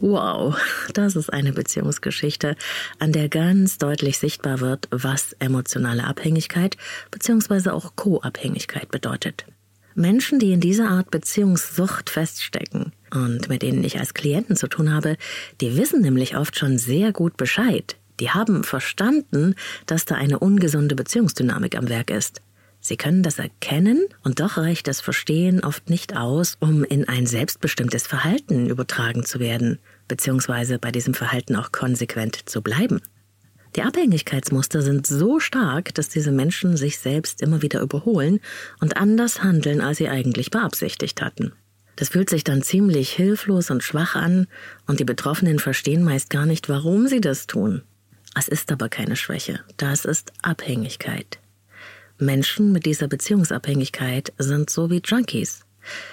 Wow, 0.00 0.56
das 0.92 1.16
ist 1.16 1.32
eine 1.32 1.52
Beziehungsgeschichte, 1.52 2.56
an 2.98 3.12
der 3.12 3.28
ganz 3.28 3.78
deutlich 3.78 4.18
sichtbar 4.18 4.60
wird, 4.60 4.88
was 4.90 5.34
emotionale 5.38 6.04
Abhängigkeit 6.04 6.76
bzw. 7.10 7.70
auch 7.70 7.94
Co-Abhängigkeit 7.96 8.90
bedeutet. 8.90 9.46
Menschen, 9.94 10.40
die 10.40 10.52
in 10.52 10.60
dieser 10.60 10.90
Art 10.90 11.10
Beziehungssucht 11.12 12.10
feststecken 12.10 12.92
und 13.12 13.48
mit 13.48 13.62
denen 13.62 13.84
ich 13.84 14.00
als 14.00 14.12
Klienten 14.12 14.56
zu 14.56 14.66
tun 14.66 14.92
habe, 14.92 15.16
die 15.60 15.76
wissen 15.76 16.02
nämlich 16.02 16.36
oft 16.36 16.58
schon 16.58 16.78
sehr 16.78 17.12
gut 17.12 17.36
Bescheid. 17.36 17.96
Die 18.18 18.30
haben 18.30 18.64
verstanden, 18.64 19.54
dass 19.86 20.04
da 20.04 20.16
eine 20.16 20.40
ungesunde 20.40 20.96
Beziehungsdynamik 20.96 21.76
am 21.76 21.88
Werk 21.88 22.10
ist. 22.10 22.40
Sie 22.86 22.98
können 22.98 23.22
das 23.22 23.38
erkennen 23.38 24.04
und 24.24 24.40
doch 24.40 24.58
reicht 24.58 24.88
das 24.88 25.00
Verstehen 25.00 25.64
oft 25.64 25.88
nicht 25.88 26.14
aus, 26.18 26.58
um 26.60 26.84
in 26.84 27.08
ein 27.08 27.24
selbstbestimmtes 27.24 28.06
Verhalten 28.06 28.68
übertragen 28.68 29.24
zu 29.24 29.40
werden, 29.40 29.78
beziehungsweise 30.06 30.78
bei 30.78 30.92
diesem 30.92 31.14
Verhalten 31.14 31.56
auch 31.56 31.72
konsequent 31.72 32.46
zu 32.46 32.60
bleiben. 32.60 33.00
Die 33.74 33.82
Abhängigkeitsmuster 33.84 34.82
sind 34.82 35.06
so 35.06 35.40
stark, 35.40 35.94
dass 35.94 36.10
diese 36.10 36.30
Menschen 36.30 36.76
sich 36.76 36.98
selbst 36.98 37.40
immer 37.40 37.62
wieder 37.62 37.80
überholen 37.80 38.40
und 38.80 38.98
anders 38.98 39.42
handeln, 39.42 39.80
als 39.80 39.96
sie 39.96 40.10
eigentlich 40.10 40.50
beabsichtigt 40.50 41.22
hatten. 41.22 41.52
Das 41.96 42.10
fühlt 42.10 42.28
sich 42.28 42.44
dann 42.44 42.60
ziemlich 42.60 43.10
hilflos 43.10 43.70
und 43.70 43.82
schwach 43.82 44.14
an, 44.14 44.46
und 44.86 45.00
die 45.00 45.04
Betroffenen 45.04 45.58
verstehen 45.58 46.04
meist 46.04 46.28
gar 46.28 46.44
nicht, 46.44 46.68
warum 46.68 47.08
sie 47.08 47.22
das 47.22 47.46
tun. 47.46 47.80
Es 48.36 48.46
ist 48.46 48.70
aber 48.70 48.90
keine 48.90 49.16
Schwäche, 49.16 49.60
das 49.78 50.04
ist 50.04 50.34
Abhängigkeit. 50.42 51.38
Menschen 52.18 52.72
mit 52.72 52.86
dieser 52.86 53.08
Beziehungsabhängigkeit 53.08 54.32
sind 54.38 54.70
so 54.70 54.90
wie 54.90 55.02
Junkies. 55.04 55.64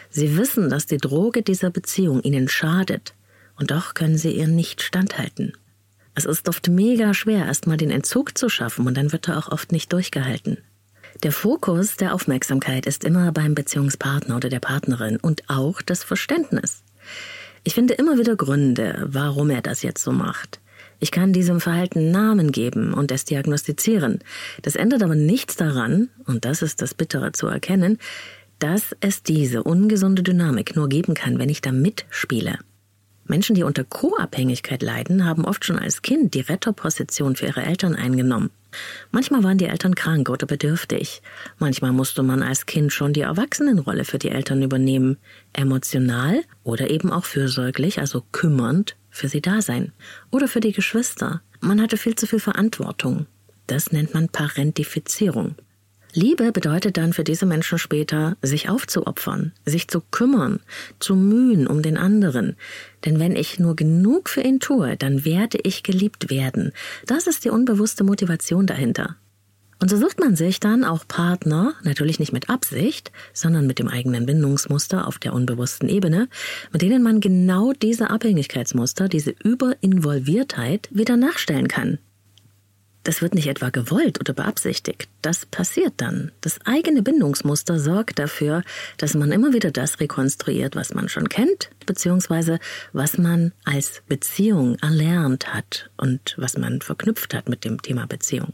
Sie 0.10 0.38
wissen, 0.38 0.70
dass 0.70 0.86
die 0.86 0.98
Droge 0.98 1.44
dieser 1.44 1.70
Beziehung 1.70 2.22
ihnen 2.22 2.48
schadet, 2.50 3.14
und 3.58 3.72
doch 3.72 3.94
können 3.94 4.18
sie 4.18 4.32
ihr 4.32 4.48
nicht 4.48 4.82
standhalten. 4.82 5.54
Es 6.16 6.26
ist 6.26 6.50
oft 6.50 6.68
mega 6.68 7.14
schwer, 7.14 7.46
erstmal 7.46 7.78
den 7.78 7.92
Entzug 7.92 8.38
zu 8.38 8.50
schaffen, 8.50 8.88
und 8.88 8.98
dann 8.98 9.12
wird 9.12 9.28
er 9.30 9.38
auch 9.38 9.52
oft 9.52 9.72
nicht 9.72 9.94
durchgehalten. 9.94 10.58
Der 11.24 11.32
Fokus 11.32 11.98
der 11.98 12.14
Aufmerksamkeit 12.14 12.86
ist 12.86 13.04
immer 13.04 13.32
beim 13.32 13.54
Beziehungspartner 13.54 14.36
oder 14.38 14.50
der 14.50 14.60
Partnerin 14.60 15.18
und 15.18 15.44
auch 15.50 15.82
das 15.82 16.04
Verständnis. 16.04 16.84
Ich 17.64 17.76
finde 17.76 17.94
immer 17.94 18.18
wieder 18.18 18.36
Gründe, 18.36 19.06
warum 19.08 19.52
er 19.52 19.62
das 19.62 19.84
jetzt 19.84 20.04
so 20.04 20.12
macht. 20.12 20.60
Ich 21.04 21.10
kann 21.10 21.34
diesem 21.34 21.60
Verhalten 21.60 22.12
Namen 22.12 22.52
geben 22.52 22.94
und 22.94 23.12
es 23.12 23.26
diagnostizieren. 23.26 24.20
Das 24.62 24.76
ändert 24.76 25.02
aber 25.02 25.16
nichts 25.16 25.56
daran, 25.56 26.10
und 26.26 26.46
das 26.46 26.62
ist 26.62 26.80
das 26.80 26.94
Bittere 26.94 27.32
zu 27.32 27.48
erkennen, 27.48 27.98
dass 28.60 28.96
es 29.00 29.24
diese 29.24 29.64
ungesunde 29.64 30.22
Dynamik 30.22 30.76
nur 30.76 30.90
geben 30.90 31.16
kann, 31.16 31.40
wenn 31.40 31.50
ich 31.50 31.62
da 31.62 31.72
mitspiele. 31.72 32.60
Menschen, 33.26 33.56
die 33.56 33.64
unter 33.64 33.84
Co-Abhängigkeit 33.84 34.84
leiden, 34.84 35.26
haben 35.26 35.44
oft 35.44 35.66
schon 35.66 35.80
als 35.80 36.04
Kind 36.04 36.36
die 36.36 36.42
Retterposition 36.42 37.36
für 37.36 37.48
ihre 37.48 37.64
Eltern 37.64 37.96
eingenommen. 37.96 38.52
Manchmal 39.10 39.44
waren 39.44 39.58
die 39.58 39.66
Eltern 39.66 39.96
krank 39.96 40.30
oder 40.30 40.46
bedürftig. 40.46 41.24
Manchmal 41.58 41.94
musste 41.94 42.22
man 42.22 42.44
als 42.44 42.68
Kind 42.68 42.94
schon 42.94 43.14
die 43.14 43.22
Erwachsenenrolle 43.22 44.06
für 44.06 44.20
die 44.20 44.30
Eltern 44.30 44.62
übernehmen, 44.62 45.18
emotional 45.54 46.44
oder 46.64 46.92
eben 46.92 47.12
auch 47.12 47.26
fürsorglich, 47.26 47.98
also 48.00 48.24
kümmernd 48.32 48.96
für 49.12 49.28
sie 49.28 49.42
da 49.42 49.62
sein. 49.62 49.92
Oder 50.32 50.48
für 50.48 50.62
die 50.62 50.72
Geschwister. 50.72 51.42
Man 51.60 51.80
hatte 51.80 51.98
viel 51.98 52.16
zu 52.16 52.26
viel 52.26 52.40
Verantwortung. 52.40 53.28
Das 53.68 53.92
nennt 53.92 54.14
man 54.16 54.30
Parentifizierung. 54.30 55.56
Liebe 56.14 56.52
bedeutet 56.52 56.98
dann 56.98 57.14
für 57.14 57.24
diese 57.24 57.46
Menschen 57.46 57.78
später, 57.78 58.36
sich 58.42 58.70
aufzuopfern, 58.70 59.54
sich 59.66 59.88
zu 59.88 60.02
kümmern, 60.02 60.60
zu 61.00 61.16
mühen 61.16 61.68
um 61.68 61.82
den 61.82 61.98
anderen. 61.98 62.58
Denn 63.06 63.18
wenn 63.20 63.36
ich 63.36 63.60
nur 63.60 63.78
genug 63.78 64.28
für 64.28 64.42
ihn 64.42 64.60
tue, 64.60 64.98
dann 64.98 65.24
werde 65.24 65.60
ich 65.64 65.84
geliebt 65.84 66.30
werden. 66.30 66.74
Das 67.06 67.28
ist 67.28 67.46
die 67.46 67.50
unbewusste 67.50 68.04
Motivation 68.04 68.68
dahinter. 68.68 69.16
Und 69.82 69.90
so 69.90 69.98
sucht 69.98 70.20
man 70.20 70.36
sich 70.36 70.60
dann 70.60 70.86
auch 70.86 71.08
Partner, 71.08 71.74
natürlich 71.82 72.20
nicht 72.20 72.32
mit 72.32 72.52
Absicht, 72.52 73.12
sondern 73.34 73.66
mit 73.66 73.80
dem 73.80 73.88
eigenen 73.88 74.28
Bindungsmuster 74.28 75.08
auf 75.08 75.18
der 75.18 75.34
unbewussten 75.34 75.90
Ebene, 75.90 76.30
mit 76.72 76.84
denen 76.84 77.02
man 77.02 77.20
genau 77.20 77.74
diese 77.74 78.12
Abhängigkeitsmuster, 78.12 79.10
diese 79.10 79.32
Überinvolviertheit 79.44 80.88
wieder 80.92 81.18
nachstellen 81.18 81.68
kann. 81.68 81.98
Das 83.04 83.24
wird 83.24 83.34
nicht 83.34 83.48
etwa 83.48 83.72
gewollt 83.72 84.20
oder 84.20 84.34
beabsichtigt. 84.34 85.10
Das 85.24 85.48
passiert 85.48 85.94
dann. 85.98 86.32
Das 86.42 86.60
eigene 86.64 87.02
Bindungsmuster 87.02 87.80
sorgt 87.80 88.20
dafür, 88.20 88.62
dass 88.98 89.16
man 89.16 89.32
immer 89.32 89.52
wieder 89.52 89.72
das 89.72 90.00
rekonstruiert, 90.00 90.76
was 90.76 90.94
man 90.94 91.10
schon 91.10 91.28
kennt, 91.28 91.72
beziehungsweise 91.88 92.60
was 92.94 93.18
man 93.18 93.52
als 93.64 94.04
Beziehung 94.08 94.76
erlernt 94.76 95.56
hat 95.56 95.90
und 95.98 96.36
was 96.38 96.56
man 96.56 96.82
verknüpft 96.82 97.34
hat 97.34 97.50
mit 97.50 97.66
dem 97.66 97.82
Thema 97.82 98.06
Beziehung. 98.06 98.54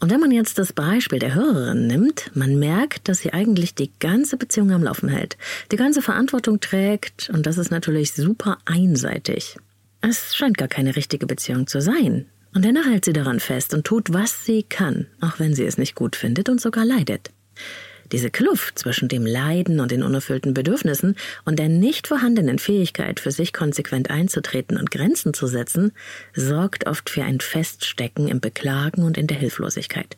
Und 0.00 0.10
wenn 0.10 0.20
man 0.20 0.30
jetzt 0.30 0.58
das 0.58 0.72
Beispiel 0.72 1.18
der 1.18 1.34
Hörerin 1.34 1.86
nimmt, 1.86 2.30
man 2.34 2.58
merkt, 2.58 3.08
dass 3.08 3.20
sie 3.20 3.32
eigentlich 3.32 3.74
die 3.74 3.90
ganze 3.98 4.36
Beziehung 4.36 4.72
am 4.72 4.82
Laufen 4.82 5.08
hält, 5.08 5.36
die 5.72 5.76
ganze 5.76 6.02
Verantwortung 6.02 6.60
trägt 6.60 7.30
und 7.30 7.46
das 7.46 7.58
ist 7.58 7.70
natürlich 7.70 8.12
super 8.12 8.58
einseitig. 8.64 9.56
Es 10.02 10.36
scheint 10.36 10.58
gar 10.58 10.68
keine 10.68 10.96
richtige 10.96 11.26
Beziehung 11.26 11.66
zu 11.66 11.80
sein. 11.80 12.26
Und 12.54 12.64
dennoch 12.64 12.86
hält 12.86 13.04
sie 13.04 13.12
daran 13.12 13.40
fest 13.40 13.74
und 13.74 13.84
tut, 13.84 14.12
was 14.12 14.44
sie 14.46 14.62
kann, 14.62 15.06
auch 15.20 15.38
wenn 15.38 15.54
sie 15.54 15.64
es 15.64 15.78
nicht 15.78 15.94
gut 15.94 16.16
findet 16.16 16.48
und 16.48 16.60
sogar 16.60 16.84
leidet. 16.84 17.30
Diese 18.12 18.30
Kluft 18.30 18.78
zwischen 18.78 19.08
dem 19.08 19.26
Leiden 19.26 19.80
und 19.80 19.90
den 19.90 20.02
unerfüllten 20.02 20.54
Bedürfnissen 20.54 21.16
und 21.44 21.58
der 21.58 21.68
nicht 21.68 22.06
vorhandenen 22.06 22.58
Fähigkeit, 22.58 23.20
für 23.20 23.30
sich 23.30 23.52
konsequent 23.52 24.10
einzutreten 24.10 24.76
und 24.76 24.90
Grenzen 24.90 25.34
zu 25.34 25.46
setzen, 25.46 25.92
sorgt 26.34 26.86
oft 26.86 27.10
für 27.10 27.24
ein 27.24 27.40
Feststecken 27.40 28.28
im 28.28 28.40
Beklagen 28.40 29.02
und 29.02 29.18
in 29.18 29.26
der 29.26 29.36
Hilflosigkeit. 29.36 30.16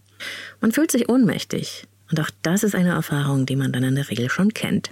Man 0.60 0.72
fühlt 0.72 0.90
sich 0.90 1.08
ohnmächtig. 1.08 1.86
Und 2.10 2.20
auch 2.20 2.30
das 2.42 2.62
ist 2.62 2.74
eine 2.74 2.90
Erfahrung, 2.90 3.44
die 3.44 3.56
man 3.56 3.72
dann 3.72 3.84
in 3.84 3.94
der 3.94 4.08
Regel 4.08 4.30
schon 4.30 4.54
kennt. 4.54 4.90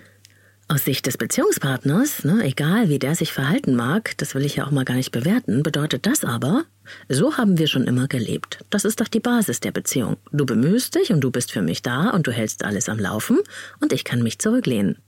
Aus 0.69 0.85
Sicht 0.85 1.07
des 1.07 1.17
Beziehungspartners, 1.17 2.25
ne, 2.25 2.43
egal 2.43 2.89
wie 2.89 2.99
der 2.99 3.15
sich 3.15 3.33
verhalten 3.33 3.77
mag, 3.77 4.19
das 4.19 4.35
will 4.35 4.45
ich 4.45 4.57
ja 4.57 4.67
auch 4.67 4.73
mal 4.73 4.85
gar 4.85 4.97
nicht 4.97 5.13
bewerten, 5.13 5.63
bedeutet 5.63 6.07
das 6.07 6.25
aber, 6.25 6.65
so 7.09 7.37
haben 7.37 7.57
wir 7.57 7.69
schon 7.69 7.85
immer 7.85 8.09
gelebt. 8.09 8.65
Das 8.69 8.85
ist 8.85 9.01
doch 9.01 9.07
die 9.07 9.21
Basis 9.21 9.61
der 9.61 9.71
Beziehung. 9.71 10.17
Du 10.33 10.45
bemühst 10.45 10.97
dich 10.97 11.13
und 11.13 11.21
du 11.21 11.31
bist 11.31 11.53
für 11.53 11.63
mich 11.63 11.83
da 11.83 12.11
und 12.11 12.27
du 12.27 12.33
hältst 12.33 12.65
alles 12.65 12.89
am 12.89 12.99
Laufen 12.99 13.39
und 13.81 13.93
ich 13.93 14.03
kann 14.03 14.25
mich 14.25 14.41
zurücklehnen. 14.41 14.99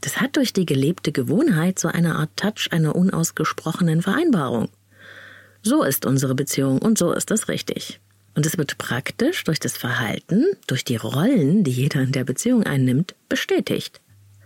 Das 0.00 0.20
hat 0.20 0.36
durch 0.36 0.52
die 0.52 0.64
gelebte 0.64 1.10
Gewohnheit 1.10 1.80
so 1.80 1.88
eine 1.88 2.14
Art 2.14 2.30
Touch 2.36 2.68
einer 2.70 2.94
unausgesprochenen 2.94 4.02
Vereinbarung. 4.02 4.68
So 5.62 5.82
ist 5.82 6.06
unsere 6.06 6.36
Beziehung 6.36 6.78
und 6.78 6.98
so 6.98 7.12
ist 7.12 7.32
das 7.32 7.48
richtig. 7.48 7.98
Und 8.36 8.46
es 8.46 8.56
wird 8.56 8.78
praktisch 8.78 9.42
durch 9.42 9.58
das 9.58 9.76
Verhalten, 9.76 10.46
durch 10.68 10.84
die 10.84 10.96
Rollen, 10.96 11.64
die 11.64 11.72
jeder 11.72 12.00
in 12.00 12.12
der 12.12 12.22
Beziehung 12.22 12.62
einnimmt, 12.62 13.16
bestätigt. 13.28 14.00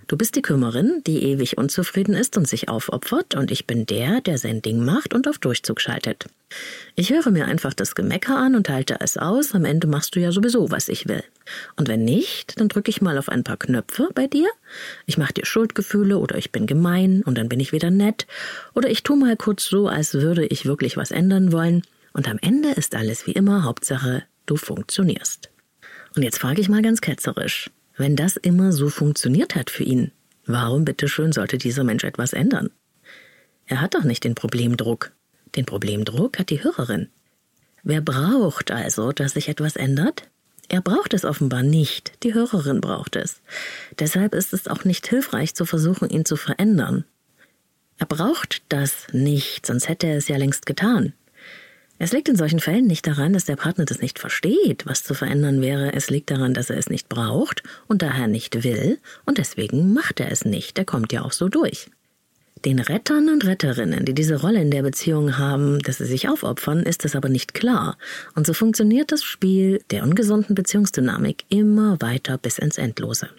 Du 0.07 0.17
bist 0.17 0.37
die 0.37 0.43
Kümmerin, 0.43 1.03
die 1.07 1.23
ewig 1.23 1.57
unzufrieden 1.57 2.15
ist 2.15 2.37
und 2.37 2.47
sich 2.47 2.69
aufopfert, 2.69 3.35
und 3.35 3.51
ich 3.51 3.67
bin 3.67 3.87
der, 3.87 4.21
der 4.21 4.39
sein 4.39 4.61
Ding 4.61 4.85
macht 4.85 5.15
und 5.15 5.27
auf 5.27 5.39
Durchzug 5.39 5.81
schaltet. 5.81 6.27
Ich 6.95 7.11
höre 7.11 7.31
mir 7.31 7.47
einfach 7.47 7.73
das 7.73 7.95
Gemecker 7.95 8.37
an 8.37 8.55
und 8.55 8.69
halte 8.69 8.99
es 9.01 9.17
aus, 9.17 9.55
am 9.55 9.65
Ende 9.65 9.87
machst 9.87 10.15
du 10.15 10.21
ja 10.21 10.31
sowieso, 10.31 10.71
was 10.71 10.89
ich 10.89 11.09
will. 11.09 11.25
Und 11.77 11.89
wenn 11.89 12.05
nicht, 12.05 12.61
dann 12.61 12.69
drücke 12.69 12.91
ich 12.91 13.01
mal 13.01 13.17
auf 13.17 13.29
ein 13.29 13.45
paar 13.45 13.57
Knöpfe 13.57 14.09
bei 14.15 14.27
dir, 14.27 14.49
ich 15.07 15.17
mache 15.17 15.33
dir 15.33 15.47
Schuldgefühle 15.47 16.19
oder 16.19 16.37
ich 16.37 16.53
bin 16.53 16.67
gemein 16.67 17.23
und 17.25 17.39
dann 17.39 17.49
bin 17.49 17.61
ich 17.61 17.73
wieder 17.73 17.91
nett, 17.91 18.27
oder 18.75 18.91
ich 18.91 19.03
tu 19.03 19.17
mal 19.17 19.37
kurz 19.37 19.65
so, 19.65 19.89
als 19.89 20.15
würde 20.15 20.45
ich 20.47 20.67
wirklich 20.67 20.97
was 20.97 21.11
ändern 21.13 21.53
wollen, 21.53 21.83
und 22.13 22.29
am 22.29 22.39
Ende 22.41 22.71
ist 22.71 22.95
alles 22.95 23.27
wie 23.27 23.33
immer, 23.33 23.65
Hauptsache, 23.65 24.23
du 24.47 24.57
funktionierst. 24.57 25.51
Und 26.15 26.23
jetzt 26.23 26.39
frage 26.39 26.61
ich 26.61 26.69
mal 26.69 26.83
ganz 26.83 27.01
ketzerisch. 27.01 27.71
Wenn 27.97 28.17
das 28.17 28.37
immer 28.37 28.73
so 28.73 28.89
funktioniert 28.89 29.55
hat 29.55 29.71
für 29.71 29.85
ihn, 29.85 30.11
warum 30.47 30.85
bitteschön 30.85 31.33
sollte 31.33 31.59
dieser 31.59 31.85
Mensch 31.85 32.05
etwas 32.05 32.33
ändern? 32.33 32.71
Er 33.67 33.81
hat 33.81 33.95
doch 33.95 34.05
nicht 34.05 34.25
den 34.25 34.35
Problemdruck. 34.35 35.13
Den 35.55 35.65
Problemdruck 35.65 36.39
hat 36.39 36.51
die 36.51 36.63
Hörerin. 36.63 37.09
Wer 37.83 38.01
braucht 38.01 38.71
also, 38.71 39.13
dass 39.13 39.35
sich 39.35 39.49
etwas 39.49 39.77
ändert? 39.77 40.29
Er 40.69 40.81
braucht 40.81 41.15
es 41.15 41.25
offenbar 41.25 41.63
nicht, 41.63 42.13
die 42.23 42.35
Hörerin 42.35 42.81
braucht 42.81 43.17
es. 43.17 43.43
Deshalb 43.99 44.35
ist 44.35 44.53
es 44.53 44.67
auch 44.67 44.85
nicht 44.85 45.07
hilfreich 45.07 45.55
zu 45.55 45.67
versuchen, 45.67 46.09
ihn 46.09 46.25
zu 46.25 46.37
verändern. 46.37 47.05
Er 47.99 48.07
braucht 48.07 48.63
das 48.71 49.07
nicht, 49.13 49.67
sonst 49.67 49.89
hätte 49.89 50.07
er 50.07 50.17
es 50.17 50.29
ja 50.29 50.37
längst 50.37 50.67
getan. 50.67 51.13
Es 52.05 52.13
liegt 52.13 52.29
in 52.29 52.37
solchen 52.37 52.61
Fällen 52.61 52.87
nicht 52.87 53.07
daran, 53.07 53.33
dass 53.33 53.47
der 53.47 53.57
Partner 53.57 53.87
das 53.87 54.03
nicht 54.03 54.19
versteht, 54.19 54.85
was 54.85 55.05
zu 55.05 55.15
verändern 55.15 55.63
wäre. 55.63 55.95
Es 55.95 56.11
liegt 56.11 56.31
daran, 56.31 56.53
dass 56.53 56.69
er 56.69 56.77
es 56.77 56.91
nicht 56.91 57.09
braucht 57.09 57.63
und 57.87 58.03
daher 58.03 58.27
nicht 58.27 58.63
will, 58.63 58.99
und 59.25 59.39
deswegen 59.39 59.95
macht 59.95 60.21
er 60.21 60.31
es 60.31 60.45
nicht. 60.45 60.79
Er 60.79 60.85
kommt 60.85 61.15
ja 61.15 61.23
auch 61.23 61.33
so 61.33 61.49
durch. 61.49 61.89
Den 62.63 62.79
Rettern 62.79 63.31
und 63.31 63.47
Retterinnen, 63.47 64.05
die 64.05 64.13
diese 64.13 64.39
Rolle 64.39 64.61
in 64.61 64.71
der 64.71 64.83
Beziehung 64.83 65.39
haben, 65.39 65.79
dass 65.79 65.97
sie 65.97 66.05
sich 66.05 66.29
aufopfern, 66.29 66.83
ist 66.83 67.07
das 67.07 67.17
aber 67.17 67.31
nicht 67.31 67.55
klar. 67.55 67.97
Und 68.35 68.47
so 68.47 68.53
funktioniert 68.53 69.11
das 69.11 69.25
Spiel 69.25 69.81
der 69.91 70.03
ungesunden 70.03 70.55
Beziehungsdynamik 70.55 71.47
immer 71.49 72.03
weiter 72.03 72.37
bis 72.37 72.59
ins 72.59 72.77
Endlose. 72.77 73.31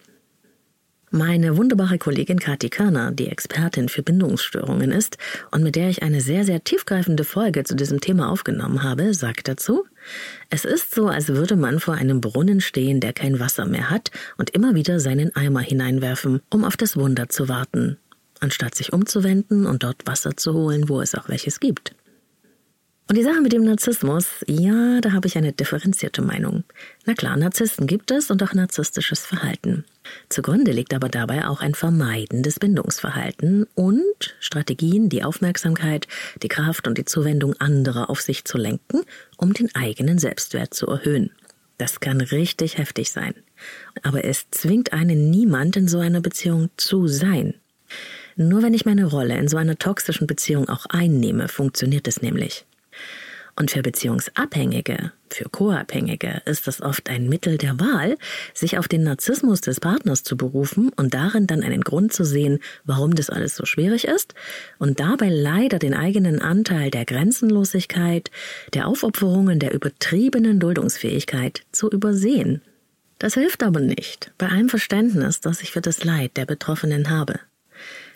Meine 1.15 1.56
wunderbare 1.56 1.97
Kollegin 1.97 2.39
Kathi 2.39 2.69
Körner, 2.69 3.13
die 3.13 3.30
Expertin 3.30 3.88
für 3.88 4.04
Bindungsstörungen 4.04 4.91
ist 4.91 5.17
und 5.49 5.63
mit 5.63 5.78
der 5.78 5.88
ich 5.89 6.04
eine 6.04 6.19
sehr, 6.19 6.43
sehr 6.43 6.62
tiefgreifende 6.62 7.23
Folge 7.23 7.63
zu 7.63 7.73
diesem 7.73 8.01
Thema 8.01 8.30
aufgenommen 8.30 8.84
habe, 8.84 9.13
sagt 9.13 9.47
dazu, 9.47 9.86
es 10.49 10.65
ist 10.65 10.93
so, 10.93 11.08
als 11.08 11.30
würde 11.30 11.56
man 11.56 11.80
vor 11.80 11.93
einem 11.93 12.19
Brunnen 12.19 12.60
stehen, 12.60 12.99
der 12.99 13.13
kein 13.13 13.39
Wasser 13.39 13.65
mehr 13.65 13.89
hat 13.89 14.12
und 14.36 14.49
immer 14.49 14.75
wieder 14.75 14.99
seinen 14.99 15.34
Eimer 15.38 15.62
hineinwerfen, 15.62 16.41
um 16.49 16.65
auf 16.65 16.75
das 16.75 16.97
Wunder 16.97 17.30
zu 17.30 17.47
warten, 17.47 17.95
anstatt 18.41 18.75
sich 18.75 18.91
umzuwenden 18.91 19.67
und 19.67 19.84
dort 19.84 20.06
Wasser 20.06 20.36
zu 20.36 20.54
holen, 20.54 20.89
wo 20.89 20.99
es 20.99 21.15
auch 21.15 21.30
welches 21.30 21.62
gibt. 21.62 21.95
Und 23.08 23.17
die 23.17 23.23
Sache 23.23 23.39
mit 23.39 23.54
dem 23.54 23.63
Narzissmus, 23.63 24.43
ja, 24.47 24.99
da 24.99 25.13
habe 25.13 25.28
ich 25.28 25.38
eine 25.38 25.54
differenzierte 25.54 26.21
Meinung. 26.21 26.65
Na 27.06 27.13
klar, 27.13 27.38
Narzissten 27.38 27.88
gibt 27.88 28.12
es 28.12 28.30
und 28.32 28.43
auch 28.43 28.54
narzisstisches 28.54 29.21
Verhalten. 29.25 29.86
Zugrunde 30.30 30.72
liegt 30.72 30.94
aber 30.94 31.10
dabei 31.10 31.48
auch 31.48 31.62
ein 31.62 31.76
vermeidendes 31.76 32.60
Bindungsverhalten 32.60 33.68
und 33.76 34.36
Strategien, 34.39 35.10
die 35.10 35.24
Aufmerksamkeit, 35.24 36.08
die 36.41 36.48
Kraft 36.48 36.88
und 36.88 36.98
die 36.98 37.06
Zuwendung 37.06 37.56
anderer 37.60 38.10
auf 38.10 38.22
sich 38.22 38.46
zu 38.46 38.58
lenken, 38.58 39.02
um 39.38 39.54
den 39.54 39.74
eigenen 39.76 40.20
Selbstwert 40.20 40.74
zu 40.74 40.88
erhöhen. 40.88 41.32
Das 41.78 42.00
kann 42.00 42.22
richtig 42.22 42.78
heftig 42.78 43.12
sein. 43.12 43.34
Aber 44.02 44.24
es 44.24 44.50
zwingt 44.52 44.94
einen 44.94 45.30
niemand 45.30 45.76
in 45.76 45.88
so 45.88 46.00
einer 46.00 46.22
Beziehung 46.22 46.70
zu 46.78 47.08
sein. 47.08 47.56
Nur 48.36 48.63
wenn 48.63 48.74
ich 48.74 48.86
meine 48.86 49.06
Rolle 49.06 49.38
in 49.38 49.48
so 49.48 49.58
einer 49.58 49.78
toxischen 49.78 50.28
Beziehung 50.28 50.70
auch 50.70 50.86
einnehme, 50.88 51.48
funktioniert 51.48 52.08
es 52.08 52.22
nämlich. 52.22 52.65
Und 53.58 53.72
für 53.72 53.82
Beziehungsabhängige, 53.82 55.13
für 55.30 55.46
Co-Abhängige 55.46 56.41
ist 56.46 56.68
es 56.68 56.82
oft 56.82 57.10
ein 57.10 57.30
Mittel 57.30 57.58
der 57.58 57.80
Wahl, 57.80 58.18
sich 58.54 58.78
auf 58.78 58.89
den 58.89 59.04
Narzissmus 59.04 59.62
des 59.62 59.80
Partners 59.80 60.24
zu 60.24 60.36
berufen 60.36 60.91
und 60.98 61.13
darin 61.13 61.48
dann 61.48 61.63
einen 61.63 61.82
Grund 61.82 62.12
zu 62.12 62.26
sehen, 62.26 62.60
warum 62.84 63.15
das 63.15 63.30
alles 63.30 63.56
so 63.56 63.65
schwierig 63.65 64.06
ist 64.06 64.34
und 64.78 65.00
dabei 65.00 65.30
leider 65.30 65.80
den 65.80 65.94
eigenen 65.94 66.41
Anteil 66.41 66.91
der 66.91 67.06
Grenzenlosigkeit, 67.06 68.30
der 68.74 68.88
Aufopferungen, 68.88 69.60
der 69.60 69.74
übertriebenen 69.74 70.60
Duldungsfähigkeit 70.60 71.62
zu 71.72 71.89
übersehen. 71.89 72.62
Das 73.20 73.36
hilft 73.36 73.63
aber 73.63 73.80
nicht, 73.80 74.34
bei 74.38 74.50
allem 74.50 74.68
Verständnis, 74.68 75.39
das 75.39 75.62
ich 75.62 75.72
für 75.72 75.82
das 75.82 76.04
Leid 76.04 76.36
der 76.36 76.46
Betroffenen 76.46 77.10
habe. 77.10 77.39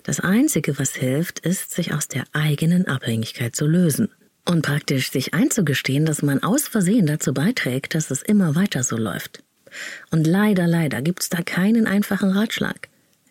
Das 0.03 0.19
Einzige, 0.19 0.77
was 0.79 0.95
hilft, 0.95 1.39
ist, 1.39 1.71
sich 1.71 1.93
aus 1.93 2.09
der 2.09 2.25
eigenen 2.33 2.87
Abhängigkeit 2.87 3.55
zu 3.55 3.65
lösen. 3.65 4.09
Und 4.49 4.63
praktisch 4.63 5.11
sich 5.11 5.35
einzugestehen, 5.35 6.07
dass 6.07 6.23
man 6.23 6.41
aus 6.41 6.67
Versehen 6.67 7.05
dazu 7.05 7.35
beiträgt, 7.35 7.93
dass 7.93 8.09
es 8.09 8.23
immer 8.23 8.55
weiter 8.55 8.81
so 8.81 8.97
läuft. 8.97 9.43
Und 10.09 10.25
leider, 10.25 10.65
leider 10.65 11.03
gibt's 11.03 11.29
da 11.29 11.43
keinen 11.43 11.85
einfachen 11.85 12.31
Ratschlag. 12.31 12.87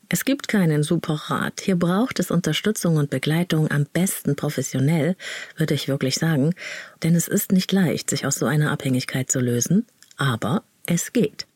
Es 0.09 0.25
gibt 0.25 0.47
keinen 0.47 0.85
Superrat. 0.85 1.61
Hier 1.61 1.75
braucht 1.75 2.21
es 2.21 2.31
Unterstützung 2.31 2.99
und 2.99 3.11
Begleitung, 3.11 3.69
am 3.69 3.85
besten 3.93 4.37
professionell, 4.37 5.17
würde 5.57 5.75
ich 5.75 5.89
wirklich 5.89 6.15
sagen, 6.15 6.55
denn 7.03 7.17
es 7.17 7.27
ist 7.27 7.51
nicht 7.51 7.73
leicht, 7.73 8.11
sich 8.11 8.25
aus 8.25 8.37
so 8.37 8.47
einer 8.47 8.71
Abhängigkeit 8.71 9.29
zu 9.29 9.41
lösen, 9.41 9.87
aber 10.19 10.63
es 10.87 11.13
geht. 11.13 11.49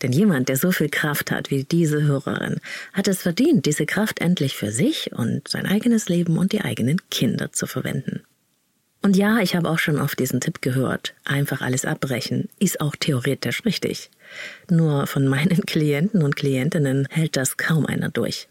Denn 0.00 0.12
jemand, 0.12 0.48
der 0.48 0.56
so 0.56 0.70
viel 0.70 0.90
Kraft 0.90 1.32
hat 1.32 1.50
wie 1.50 1.64
diese 1.64 2.04
Hörerin, 2.04 2.60
hat 2.92 3.08
es 3.08 3.20
verdient, 3.20 3.66
diese 3.66 3.84
Kraft 3.84 4.20
endlich 4.20 4.54
für 4.54 4.70
sich 4.70 5.10
und 5.12 5.48
sein 5.48 5.66
eigenes 5.66 6.08
Leben 6.08 6.38
und 6.38 6.52
die 6.52 6.60
eigenen 6.60 6.98
Kinder 7.10 7.50
zu 7.50 7.66
verwenden. 7.66 8.22
Und 9.02 9.16
ja, 9.16 9.40
ich 9.40 9.56
habe 9.56 9.68
auch 9.68 9.80
schon 9.80 10.00
oft 10.00 10.18
diesen 10.18 10.40
Tipp 10.40 10.62
gehört. 10.62 11.14
Einfach 11.24 11.60
alles 11.60 11.84
abbrechen. 11.84 12.48
Ist 12.60 12.80
auch 12.80 12.94
theoretisch 12.94 13.64
richtig. 13.64 14.10
Nur 14.70 15.08
von 15.08 15.26
meinen 15.26 15.60
Klienten 15.66 16.22
und 16.22 16.36
Klientinnen 16.36 17.08
hält 17.10 17.36
das 17.36 17.56
kaum 17.56 17.84
einer 17.84 18.10
durch. 18.10 18.48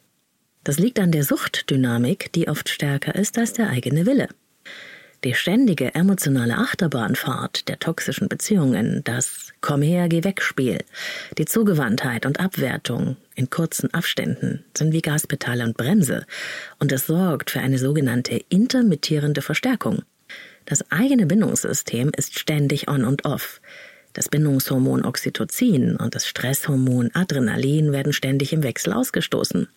Das 0.63 0.77
liegt 0.77 0.99
an 0.99 1.11
der 1.11 1.23
Suchtdynamik, 1.23 2.31
die 2.33 2.47
oft 2.47 2.69
stärker 2.69 3.15
ist 3.15 3.37
als 3.37 3.53
der 3.53 3.69
eigene 3.69 4.05
Wille. 4.05 4.27
Die 5.23 5.35
ständige 5.35 5.93
emotionale 5.93 6.57
Achterbahnfahrt 6.57 7.67
der 7.67 7.77
toxischen 7.77 8.27
Beziehungen, 8.27 9.03
das 9.03 9.53
Komm 9.61 9.83
her, 9.83 10.09
geh 10.09 10.23
weg 10.23 10.41
Spiel, 10.41 10.79
die 11.37 11.45
Zugewandtheit 11.45 12.25
und 12.25 12.39
Abwertung 12.39 13.17
in 13.35 13.51
kurzen 13.51 13.93
Abständen 13.93 14.65
sind 14.75 14.93
wie 14.93 15.01
Gaspedale 15.01 15.63
und 15.63 15.77
Bremse 15.77 16.25
und 16.79 16.91
es 16.91 17.05
sorgt 17.05 17.51
für 17.51 17.59
eine 17.59 17.77
sogenannte 17.77 18.41
intermittierende 18.49 19.43
Verstärkung. 19.43 20.01
Das 20.65 20.89
eigene 20.91 21.25
Bindungssystem 21.25 22.11
ist 22.15 22.37
ständig 22.37 22.89
on 22.89 23.03
und 23.03 23.25
off. 23.25 23.61
Das 24.13 24.29
Bindungshormon 24.29 25.05
Oxytocin 25.05 25.95
und 25.95 26.15
das 26.15 26.27
Stresshormon 26.27 27.11
Adrenalin 27.13 27.91
werden 27.91 28.13
ständig 28.13 28.51
im 28.51 28.63
Wechsel 28.63 28.93
ausgestoßen. 28.93 29.67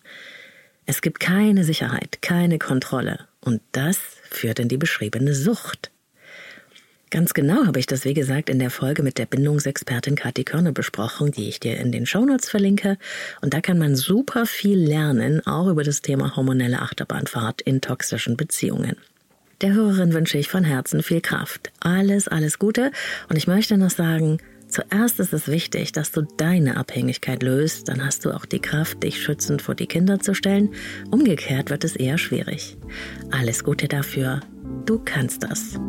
Es 0.85 1.01
gibt 1.01 1.19
keine 1.19 1.63
Sicherheit, 1.63 2.21
keine 2.21 2.59
Kontrolle. 2.59 3.27
Und 3.41 3.61
das 3.71 3.97
führt 4.29 4.59
in 4.59 4.67
die 4.67 4.77
beschriebene 4.77 5.33
Sucht. 5.33 5.91
Ganz 7.11 7.33
genau 7.33 7.65
habe 7.65 7.79
ich 7.79 7.85
das, 7.85 8.03
wie 8.03 8.13
gesagt, 8.13 8.49
in 8.49 8.59
der 8.59 8.71
Folge 8.71 9.01
mit 9.01 9.17
der 9.17 9.25
Bindungsexpertin 9.25 10.15
Kathi 10.15 10.43
Körner 10.43 10.73
besprochen, 10.73 11.31
die 11.31 11.47
ich 11.47 11.59
dir 11.59 11.77
in 11.77 11.91
den 11.91 12.05
Shownotes 12.05 12.49
verlinke. 12.49 12.97
Und 13.41 13.53
da 13.53 13.61
kann 13.61 13.77
man 13.77 13.95
super 13.95 14.45
viel 14.45 14.77
lernen, 14.77 15.45
auch 15.47 15.67
über 15.67 15.83
das 15.83 16.01
Thema 16.01 16.35
hormonelle 16.35 16.81
Achterbahnfahrt 16.81 17.61
in 17.61 17.79
toxischen 17.79 18.35
Beziehungen. 18.35 18.97
Der 19.61 19.73
Hörerin 19.73 20.13
wünsche 20.13 20.37
ich 20.37 20.49
von 20.49 20.65
Herzen 20.65 21.01
viel 21.01 21.21
Kraft. 21.21 21.71
Alles, 21.79 22.27
alles 22.27 22.59
Gute. 22.59 22.91
Und 23.29 23.37
ich 23.37 23.47
möchte 23.47 23.77
noch 23.77 23.89
sagen, 23.89 24.39
zuerst 24.67 25.19
ist 25.21 25.31
es 25.31 25.47
wichtig, 25.47 25.93
dass 25.93 26.11
du 26.11 26.23
deine 26.37 26.75
Abhängigkeit 26.75 27.41
löst. 27.41 27.87
Dann 27.87 28.03
hast 28.03 28.25
du 28.25 28.31
auch 28.31 28.45
die 28.45 28.59
Kraft, 28.59 29.01
dich 29.03 29.21
schützend 29.23 29.61
vor 29.61 29.75
die 29.75 29.87
Kinder 29.87 30.19
zu 30.19 30.33
stellen. 30.33 30.73
Umgekehrt 31.09 31.69
wird 31.69 31.85
es 31.85 31.95
eher 31.95 32.17
schwierig. 32.17 32.77
Alles 33.31 33.63
Gute 33.63 33.87
dafür. 33.87 34.41
Du 34.85 34.99
kannst 34.99 35.43
das. 35.43 35.79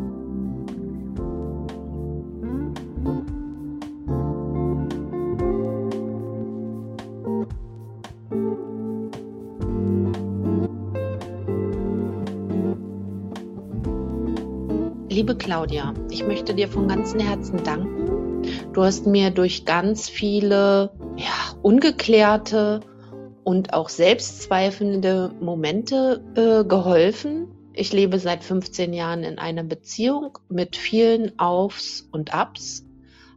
Liebe 15.17 15.35
Claudia, 15.35 15.95
ich 16.11 16.23
möchte 16.27 16.53
dir 16.53 16.67
von 16.67 16.87
ganzem 16.87 17.19
Herzen 17.19 17.63
danken. 17.63 18.43
Du 18.71 18.83
hast 18.83 19.07
mir 19.07 19.31
durch 19.31 19.65
ganz 19.65 20.07
viele 20.07 20.91
ja, 21.15 21.57
ungeklärte 21.63 22.81
und 23.43 23.73
auch 23.73 23.89
selbstzweifelnde 23.89 25.33
Momente 25.41 26.23
äh, 26.35 26.63
geholfen. 26.63 27.47
Ich 27.73 27.93
lebe 27.93 28.19
seit 28.19 28.43
15 28.43 28.93
Jahren 28.93 29.23
in 29.23 29.39
einer 29.39 29.63
Beziehung 29.63 30.37
mit 30.49 30.75
vielen 30.75 31.39
Aufs 31.39 32.07
und 32.11 32.35
Abs, 32.35 32.85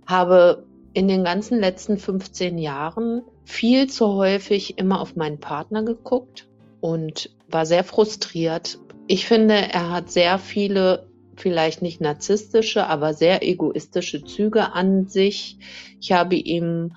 habe 0.05 0.67
in 0.93 1.09
den 1.09 1.25
ganzen 1.25 1.61
letzten 1.61 1.97
15 1.97 2.59
Jahren 2.59 3.23
viel 3.45 3.89
zu 3.89 4.07
häufig 4.07 4.77
immer 4.77 5.01
auf 5.01 5.17
meinen 5.17 5.41
Partner 5.41 5.83
geguckt 5.83 6.47
und 6.83 7.31
war 7.49 7.65
sehr 7.65 7.85
frustriert. 7.85 8.79
Ich 9.07 9.27
finde, 9.27 9.55
er 9.55 9.91
hat 9.91 10.11
sehr 10.11 10.39
viele 10.39 11.10
vielleicht 11.41 11.83
nicht 11.83 12.01
narzisstische, 12.01 12.87
aber 12.87 13.15
sehr 13.15 13.43
egoistische 13.47 14.25
Züge 14.25 14.73
an 14.73 15.07
sich. 15.07 15.59
Ich 16.01 16.13
habe 16.13 16.37
ihm 16.37 16.93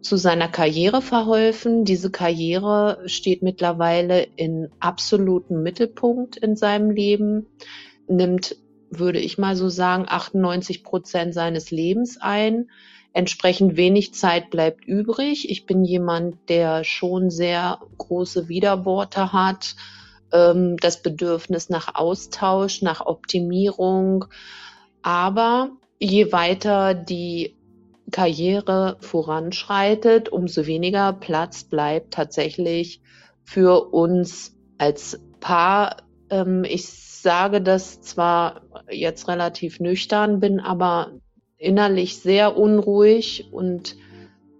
zu 0.00 0.16
seiner 0.16 0.48
Karriere 0.48 1.02
verholfen. 1.02 1.84
Diese 1.84 2.10
Karriere 2.10 3.02
steht 3.06 3.42
mittlerweile 3.42 4.22
in 4.36 4.68
absolutem 4.80 5.62
Mittelpunkt 5.62 6.36
in 6.36 6.56
seinem 6.56 6.90
Leben, 6.90 7.46
nimmt, 8.06 8.56
würde 8.90 9.18
ich 9.18 9.38
mal 9.38 9.56
so 9.56 9.68
sagen, 9.68 10.06
98 10.08 10.82
Prozent 10.84 11.34
seines 11.34 11.70
Lebens 11.70 12.18
ein. 12.20 12.70
Entsprechend 13.12 13.76
wenig 13.76 14.14
Zeit 14.14 14.50
bleibt 14.50 14.84
übrig. 14.84 15.50
Ich 15.50 15.66
bin 15.66 15.84
jemand, 15.84 16.36
der 16.48 16.84
schon 16.84 17.30
sehr 17.30 17.80
große 17.96 18.48
Widerworte 18.48 19.32
hat, 19.32 19.74
ähm, 20.32 20.76
das 20.78 21.02
Bedürfnis 21.02 21.68
nach 21.68 21.94
Austausch, 21.94 22.82
nach 22.82 23.04
Optimierung. 23.04 24.26
Aber 25.02 25.70
je 25.98 26.32
weiter 26.32 26.94
die 26.94 27.56
Karriere 28.10 28.96
voranschreitet, 29.00 30.28
umso 30.30 30.66
weniger 30.66 31.12
Platz 31.12 31.64
bleibt 31.64 32.14
tatsächlich 32.14 33.00
für 33.44 33.92
uns 33.92 34.56
als 34.78 35.20
Paar. 35.40 35.98
Ähm, 36.30 36.64
ich 36.64 36.88
sage 36.88 37.60
das 37.60 38.00
zwar 38.00 38.62
jetzt 38.90 39.28
relativ 39.28 39.80
nüchtern, 39.80 40.40
bin 40.40 40.60
aber 40.60 41.12
innerlich 41.56 42.18
sehr 42.20 42.56
unruhig 42.56 43.48
und 43.50 43.96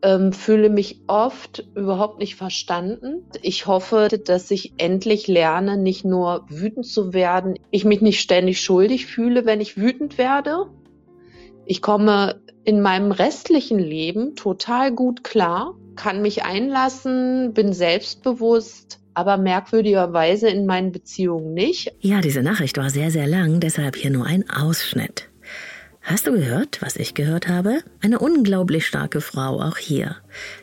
ähm, 0.03 0.33
fühle 0.33 0.71
mich 0.71 1.01
oft 1.07 1.67
überhaupt 1.75 2.19
nicht 2.19 2.37
verstanden. 2.37 3.25
Ich 3.43 3.67
hoffe, 3.67 4.09
dass 4.25 4.51
ich 4.51 4.75
endlich 4.79 5.27
lerne, 5.27 5.77
nicht 5.77 6.05
nur 6.05 6.47
wütend 6.49 6.87
zu 6.87 7.13
werden, 7.13 7.59
ich 7.71 7.85
mich 7.85 8.01
nicht 8.01 8.21
ständig 8.21 8.61
schuldig 8.61 9.07
fühle, 9.07 9.45
wenn 9.45 9.61
ich 9.61 9.77
wütend 9.77 10.19
werde. 10.19 10.67
Ich 11.67 11.83
komme 11.83 12.41
in 12.65 12.81
meinem 12.81 13.13
restlichen 13.13 13.79
Leben 13.79 14.35
total 14.37 14.93
gut 14.93 15.25
klar, 15.25 15.75
kann 15.97 16.23
mich 16.23 16.45
einlassen, 16.45 17.53
bin 17.53 17.73
selbstbewusst, 17.73 19.01
aber 19.15 19.37
merkwürdigerweise 19.37 20.49
in 20.49 20.65
meinen 20.65 20.93
Beziehungen 20.93 21.53
nicht. 21.55 21.93
Ja, 22.01 22.21
diese 22.21 22.43
Nachricht 22.43 22.79
war 22.79 22.89
sehr, 22.91 23.11
sehr 23.11 23.27
lang, 23.27 23.61
deshalb 23.61 23.97
hier 23.97 24.11
nur 24.11 24.27
ein 24.27 24.49
Ausschnitt. 24.49 25.28
Hast 26.09 26.27
du 26.27 26.33
gehört, 26.33 26.81
was 26.81 26.97
ich 26.97 27.13
gehört 27.13 27.49
habe? 27.49 27.81
Eine 28.01 28.19
unglaublich 28.19 28.87
starke 28.87 29.21
Frau, 29.21 29.61
auch 29.61 29.77
hier. 29.77 30.17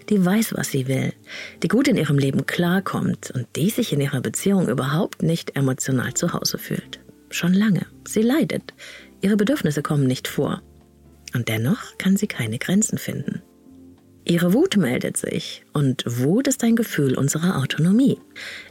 Die 0.10 0.25
weiß, 0.25 0.55
was 0.55 0.71
sie 0.71 0.88
will, 0.88 1.13
die 1.62 1.67
gut 1.67 1.88
in 1.88 1.97
ihrem 1.97 2.17
Leben 2.17 2.47
klarkommt 2.47 3.29
und 3.29 3.45
die 3.55 3.69
sich 3.69 3.93
in 3.93 4.01
ihrer 4.01 4.21
Beziehung 4.21 4.67
überhaupt 4.67 5.21
nicht 5.21 5.55
emotional 5.55 6.15
zu 6.15 6.34
Hause 6.34 6.58
fühlt. 6.58 6.99
Schon 7.29 7.53
lange. 7.53 7.86
Sie 8.08 8.23
leidet. 8.23 8.73
Ihre 9.21 9.38
Bedürfnisse 9.38 9.84
kommen 9.84 10.08
nicht 10.08 10.27
vor. 10.27 10.63
Und 11.36 11.47
dennoch 11.47 11.95
kann 11.99 12.17
sie 12.17 12.25
keine 12.25 12.58
Grenzen 12.58 12.97
finden. 12.97 13.43
Ihre 14.23 14.51
Wut 14.51 14.77
meldet 14.77 15.15
sich 15.15 15.63
und 15.73 16.03
Wut 16.08 16.47
ist 16.47 16.63
ein 16.63 16.75
Gefühl 16.75 17.15
unserer 17.15 17.58
Autonomie. 17.60 18.19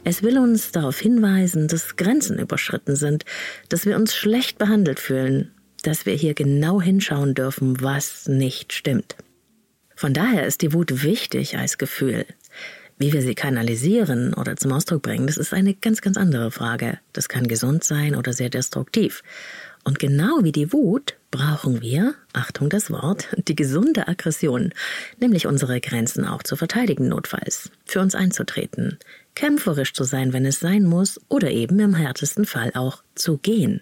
Es 0.03 0.23
will 0.23 0.37
uns 0.37 0.73
darauf 0.73 0.99
hinweisen, 0.99 1.69
dass 1.69 1.95
Grenzen 1.95 2.37
überschritten 2.37 2.97
sind, 2.97 3.23
dass 3.69 3.85
wir 3.85 3.95
uns 3.95 4.13
schlecht 4.13 4.57
behandelt 4.57 4.99
fühlen 4.99 5.54
dass 5.85 6.05
wir 6.05 6.13
hier 6.13 6.33
genau 6.33 6.81
hinschauen 6.81 7.33
dürfen, 7.33 7.81
was 7.81 8.27
nicht 8.27 8.73
stimmt. 8.73 9.15
Von 9.95 10.13
daher 10.13 10.45
ist 10.45 10.61
die 10.61 10.73
Wut 10.73 11.03
wichtig 11.03 11.57
als 11.57 11.77
Gefühl. 11.77 12.25
Wie 12.97 13.11
wir 13.11 13.21
sie 13.21 13.35
kanalisieren 13.35 14.33
oder 14.33 14.55
zum 14.55 14.71
Ausdruck 14.71 15.01
bringen, 15.01 15.27
das 15.27 15.37
ist 15.37 15.53
eine 15.53 15.73
ganz, 15.73 16.01
ganz 16.01 16.17
andere 16.17 16.49
Frage. 16.49 16.99
Das 17.13 17.27
kann 17.27 17.47
gesund 17.47 17.83
sein 17.83 18.15
oder 18.15 18.33
sehr 18.33 18.49
destruktiv. 18.49 19.21
Und 19.83 19.99
genau 19.99 20.43
wie 20.43 20.51
die 20.51 20.73
Wut 20.73 21.15
brauchen 21.29 21.81
wir, 21.81 22.15
Achtung 22.33 22.69
das 22.69 22.89
Wort, 22.89 23.27
die 23.47 23.55
gesunde 23.55 24.07
Aggression, 24.07 24.73
nämlich 25.19 25.45
unsere 25.45 25.79
Grenzen 25.81 26.25
auch 26.25 26.41
zu 26.41 26.55
verteidigen 26.55 27.07
notfalls, 27.09 27.69
für 27.85 27.99
uns 27.99 28.15
einzutreten, 28.15 28.97
kämpferisch 29.35 29.93
zu 29.93 30.03
sein, 30.03 30.33
wenn 30.33 30.45
es 30.45 30.59
sein 30.59 30.85
muss, 30.85 31.21
oder 31.29 31.51
eben 31.51 31.79
im 31.79 31.93
härtesten 31.93 32.45
Fall 32.45 32.71
auch 32.73 33.03
zu 33.13 33.37
gehen. 33.37 33.81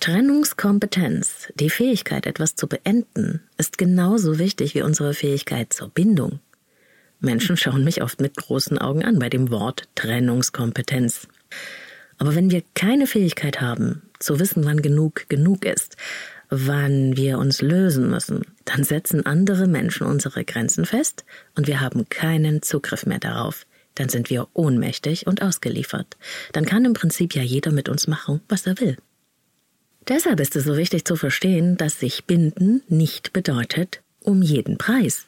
Trennungskompetenz, 0.00 1.52
die 1.54 1.70
Fähigkeit, 1.70 2.26
etwas 2.26 2.56
zu 2.56 2.66
beenden, 2.66 3.40
ist 3.56 3.78
genauso 3.78 4.38
wichtig 4.38 4.74
wie 4.74 4.82
unsere 4.82 5.14
Fähigkeit 5.14 5.72
zur 5.72 5.88
Bindung. 5.88 6.40
Menschen 7.20 7.56
schauen 7.56 7.84
mich 7.84 8.02
oft 8.02 8.20
mit 8.20 8.36
großen 8.36 8.76
Augen 8.76 9.04
an 9.04 9.18
bei 9.18 9.30
dem 9.30 9.50
Wort 9.50 9.88
Trennungskompetenz. 9.94 11.26
Aber 12.18 12.34
wenn 12.34 12.50
wir 12.50 12.62
keine 12.74 13.06
Fähigkeit 13.06 13.60
haben, 13.60 14.02
zu 14.18 14.38
wissen, 14.38 14.64
wann 14.64 14.82
genug 14.82 15.28
genug 15.28 15.64
ist, 15.64 15.96
wann 16.50 17.16
wir 17.16 17.38
uns 17.38 17.62
lösen 17.62 18.10
müssen, 18.10 18.42
dann 18.64 18.84
setzen 18.84 19.24
andere 19.24 19.66
Menschen 19.66 20.06
unsere 20.06 20.44
Grenzen 20.44 20.84
fest 20.84 21.24
und 21.56 21.66
wir 21.66 21.80
haben 21.80 22.08
keinen 22.10 22.62
Zugriff 22.62 23.06
mehr 23.06 23.20
darauf. 23.20 23.66
Dann 23.94 24.08
sind 24.08 24.28
wir 24.28 24.48
ohnmächtig 24.52 25.26
und 25.26 25.40
ausgeliefert. 25.40 26.16
Dann 26.52 26.66
kann 26.66 26.84
im 26.84 26.94
Prinzip 26.94 27.34
ja 27.34 27.42
jeder 27.42 27.70
mit 27.70 27.88
uns 27.88 28.06
machen, 28.06 28.40
was 28.48 28.66
er 28.66 28.78
will. 28.80 28.96
Deshalb 30.08 30.40
ist 30.40 30.56
es 30.56 30.64
so 30.64 30.76
wichtig 30.76 31.04
zu 31.04 31.16
verstehen, 31.16 31.76
dass 31.76 32.00
sich 32.00 32.24
binden 32.24 32.82
nicht 32.88 33.32
bedeutet 33.32 34.02
um 34.20 34.42
jeden 34.42 34.78
Preis. 34.78 35.26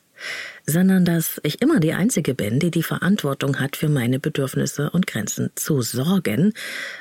sondern 0.66 1.04
dass 1.04 1.40
ich 1.42 1.62
immer 1.62 1.80
die 1.80 1.92
Einzige 1.92 2.34
bin, 2.34 2.58
die 2.58 2.70
die 2.70 2.82
Verantwortung 2.82 3.60
hat, 3.60 3.76
für 3.76 3.88
meine 3.88 4.18
Bedürfnisse 4.18 4.90
und 4.90 5.06
Grenzen 5.06 5.50
zu 5.54 5.82
sorgen, 5.82 6.52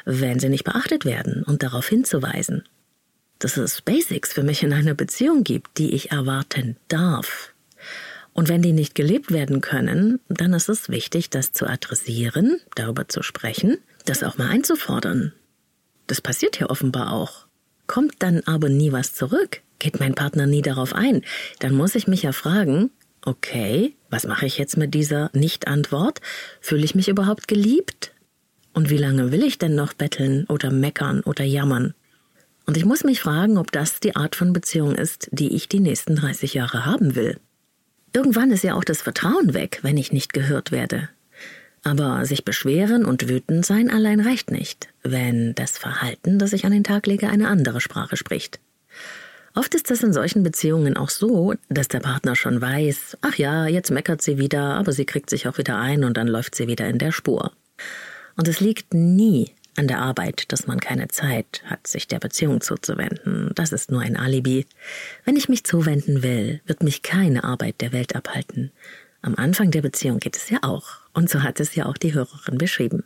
wenn 0.06 0.40
sie 0.40 0.50
nicht 0.50 0.64
beachtet 0.64 1.06
werden 1.06 1.44
und 1.44 1.64
darauf 1.64 1.88
hinzuweisen. 1.88 2.64
Dass 3.40 3.58
es 3.58 3.82
Basics 3.82 4.34
für 4.34 4.44
mich 4.44 4.64
in 4.64 4.74
einer 4.74 4.94
Beziehung 4.94 5.44
gibt, 5.44 5.78
die 5.78 5.94
ich 5.94 6.12
erwarten 6.12 6.78
darf. 6.88 7.54
Und 8.34 8.50
wenn 8.50 8.62
die 8.62 8.74
nicht 8.74 8.96
gelebt 8.96 9.32
werden 9.32 9.62
können, 9.62 10.20
dann 10.28 10.54
ist 10.54 10.70
es 10.70 10.90
wichtig, 10.90 11.30
das 11.30 11.54
zu 11.54 11.68
adressieren, 11.68 12.60
darüber 12.76 13.08
zu 13.08 13.24
sprechen, 13.24 13.78
das 14.06 14.24
auch 14.24 14.38
mal 14.38 14.50
einzufordern. 14.50 15.34
Das 16.08 16.22
passiert 16.22 16.60
ja 16.60 16.70
offenbar 16.70 17.14
auch. 17.14 17.45
Kommt 17.88 18.15
dann 18.19 18.41
aber 18.45 18.69
nie 18.69 18.91
was 18.91 19.13
zurück, 19.13 19.62
geht 19.80 20.00
mein 20.00 20.15
Partner 20.15 20.48
nie 20.48 20.62
darauf 20.62 20.93
ein, 20.93 21.21
dann 21.60 21.76
muss 21.76 21.95
ich 21.95 22.08
mich 22.08 22.24
ja 22.24 22.32
fragen, 22.32 22.91
okay, 23.21 23.95
was 24.10 24.26
mache 24.26 24.45
ich 24.45 24.58
jetzt 24.58 24.78
mit 24.78 24.93
dieser 24.93 25.30
Nicht-Antwort? 25.34 26.21
Fühle 26.62 26.86
ich 26.86 26.95
mich 26.95 27.08
überhaupt 27.08 27.48
geliebt? 27.48 28.13
Und 28.74 28.89
wie 28.89 28.98
lange 28.98 29.32
will 29.32 29.43
ich 29.43 29.58
denn 29.58 29.76
noch 29.76 29.93
betteln 29.93 30.45
oder 30.48 30.71
meckern 30.71 31.21
oder 31.21 31.43
jammern? 31.43 31.93
Und 32.65 32.78
ich 32.78 32.86
muss 32.86 33.04
mich 33.04 33.21
fragen, 33.21 33.58
ob 33.58 33.71
das 33.71 34.00
die 34.00 34.15
Art 34.15 34.36
von 34.36 34.52
Beziehung 34.54 34.95
ist, 34.95 35.30
die 35.32 35.56
ich 35.56 35.69
die 35.69 35.80
nächsten 35.80 36.15
30 36.15 36.54
Jahre 36.56 36.86
haben 36.86 37.15
will. 37.15 37.39
Irgendwann 38.13 38.52
ist 38.52 38.63
ja 38.63 38.76
auch 38.76 38.84
das 38.84 39.02
Vertrauen 39.02 39.54
weg, 39.54 39.80
wenn 39.82 39.98
ich 39.98 40.12
nicht 40.12 40.34
gehört 40.34 40.71
werde. 40.71 41.10
Aber 41.86 42.26
sich 42.26 42.43
beschweren 42.43 43.06
und 43.06 43.30
wütend 43.30 43.63
sein 43.63 43.91
allein 43.91 44.19
reicht 44.19 44.50
nicht, 44.50 44.89
wenn 45.04 45.54
das 45.54 45.78
Verhalten, 45.78 46.39
das 46.39 46.52
ich 46.52 46.65
an 46.65 46.71
den 46.71 46.84
Tag 46.84 47.06
lege, 47.06 47.30
eine 47.30 47.48
andere 47.48 47.80
Sprache 47.80 48.17
spricht. 48.17 48.60
Oft 49.54 49.76
ist 49.76 49.91
es 49.91 50.02
in 50.02 50.12
solchen 50.12 50.41
Beziehungen 50.41 50.98
auch 50.98 51.12
so, 51.12 51.54
dass 51.69 51.88
der 51.88 52.00
Partner 52.00 52.36
schon 52.36 52.60
weiß, 52.60 53.19
ach 53.21 53.36
ja, 53.36 53.67
jetzt 53.67 53.91
meckert 53.91 54.24
sie 54.24 54.39
wieder, 54.39 54.74
aber 54.74 54.93
sie 54.93 55.06
kriegt 55.06 55.30
sich 55.30 55.48
auch 55.48 55.60
wieder 55.60 55.78
ein 55.78 56.04
und 56.04 56.17
dann 56.17 56.28
läuft 56.28 56.56
sie 56.56 56.67
wieder 56.67 56.88
in 56.88 56.98
der 56.98 57.12
Spur. 57.12 57.52
Und 58.36 58.48
es 58.48 58.60
liegt 58.60 58.95
nie 58.95 59.52
an 59.78 59.88
der 59.88 60.00
Arbeit, 60.00 60.52
dass 60.52 60.65
man 60.65 60.80
keine 60.80 61.08
Zeit 61.10 61.62
hat, 61.65 61.86
sich 61.86 62.08
der 62.08 62.19
Beziehung 62.19 62.62
zuzuwenden. 62.62 63.52
Das 63.54 63.71
ist 63.71 63.91
nur 63.91 64.02
ein 64.02 64.17
Alibi. 64.17 64.65
Wenn 65.24 65.36
ich 65.36 65.50
mich 65.50 65.63
zuwenden 65.63 66.24
will, 66.24 66.62
wird 66.65 66.82
mich 66.82 67.04
keine 67.04 67.43
Arbeit 67.43 67.80
der 67.80 67.93
Welt 67.93 68.15
abhalten. 68.15 68.71
Am 69.26 69.34
Anfang 69.38 69.72
der 69.72 69.82
Beziehung 69.82 70.20
geht 70.20 70.38
es 70.38 70.52
ja 70.52 70.60
auch. 70.62 70.86
Und 71.12 71.32
so 71.32 71.42
hat 71.42 71.60
es 71.60 71.74
ja 71.74 71.88
auch 71.88 71.98
die 71.98 72.14
Hörerin 72.14 72.60
beschrieben. 72.60 73.04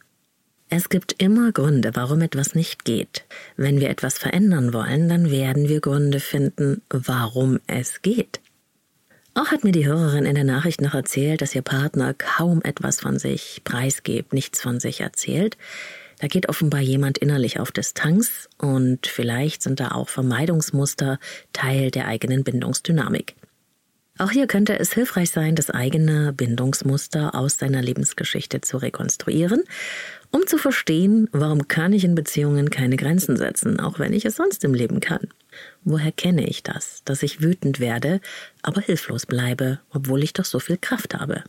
Es 0.68 0.90
gibt 0.90 1.16
immer 1.18 1.54
Gründe, 1.54 1.92
warum 1.94 2.20
etwas 2.20 2.56
nicht 2.56 2.84
geht. 2.84 3.24
Wenn 3.56 3.80
wir 3.80 3.90
etwas 3.90 4.18
verändern 4.18 4.74
wollen, 4.74 5.08
dann 5.08 5.32
werden 5.32 5.70
wir 5.70 5.80
Gründe 5.80 6.20
finden, 6.20 6.82
warum 6.90 7.62
es 7.68 8.02
geht. 8.02 8.42
Auch 9.34 9.48
hat 9.52 9.64
mir 9.64 9.72
die 9.72 9.86
Hörerin 9.86 10.26
in 10.26 10.36
der 10.36 10.44
Nachricht 10.44 10.82
noch 10.82 10.94
erzählt, 10.94 11.42
dass 11.42 11.56
ihr 11.56 11.62
Partner 11.62 12.14
kaum 12.14 12.62
etwas 12.64 13.00
von 13.00 13.18
sich 13.18 13.62
preisgibt, 13.64 14.34
nichts 14.34 14.60
von 14.60 14.82
sich 14.82 15.00
erzählt. 15.00 15.56
Da 16.20 16.28
geht 16.28 16.50
offenbar 16.50 16.82
jemand 16.82 17.18
innerlich 17.18 17.62
auf 17.62 17.72
Distanz 17.72 18.50
und 18.58 19.08
vielleicht 19.08 19.62
sind 19.62 19.80
da 19.80 19.92
auch 19.92 20.10
Vermeidungsmuster 20.10 21.18
Teil 21.54 21.92
der 21.92 22.08
eigenen 22.08 22.44
Bindungsdynamik. 22.44 23.38
Auch 24.20 24.32
hier 24.32 24.48
könnte 24.48 24.78
es 24.78 24.94
hilfreich 24.94 25.32
sein, 25.32 25.56
das 25.56 25.70
eigene 25.70 26.34
Bindungsmuster 26.34 27.34
aus 27.34 27.58
seiner 27.58 27.82
Lebensgeschichte 27.82 28.62
zu 28.62 28.78
rekonstruieren 28.78 29.64
um 30.32 30.46
zu 30.46 30.58
verstehen, 30.58 31.28
warum 31.32 31.68
kann 31.68 31.94
ich 31.94 32.04
in 32.04 32.16
Beziehungen 32.16 32.70
keine 32.70 32.98
Grenzen 32.98 33.36
setzen, 33.36 33.80
auch 33.80 34.00
wenn 34.00 34.14
ich 34.14 34.26
es 34.26 34.36
sonst 34.36 34.64
im 34.64 34.74
Leben 34.74 35.00
kann. 35.00 35.28
Woher 35.84 36.12
kenne 36.12 36.48
ich 36.48 36.62
das, 36.62 37.02
dass 37.06 37.24
ich 37.24 37.42
wütend 37.42 37.80
werde, 37.80 38.22
aber 38.62 38.82
hilflos 38.82 39.26
bleibe, 39.26 39.80
obwohl 39.90 40.24
ich 40.24 40.34
doch 40.34 40.46
so 40.46 40.60
viel 40.60 40.78
Kraft 40.78 41.16
habe? 41.16 41.44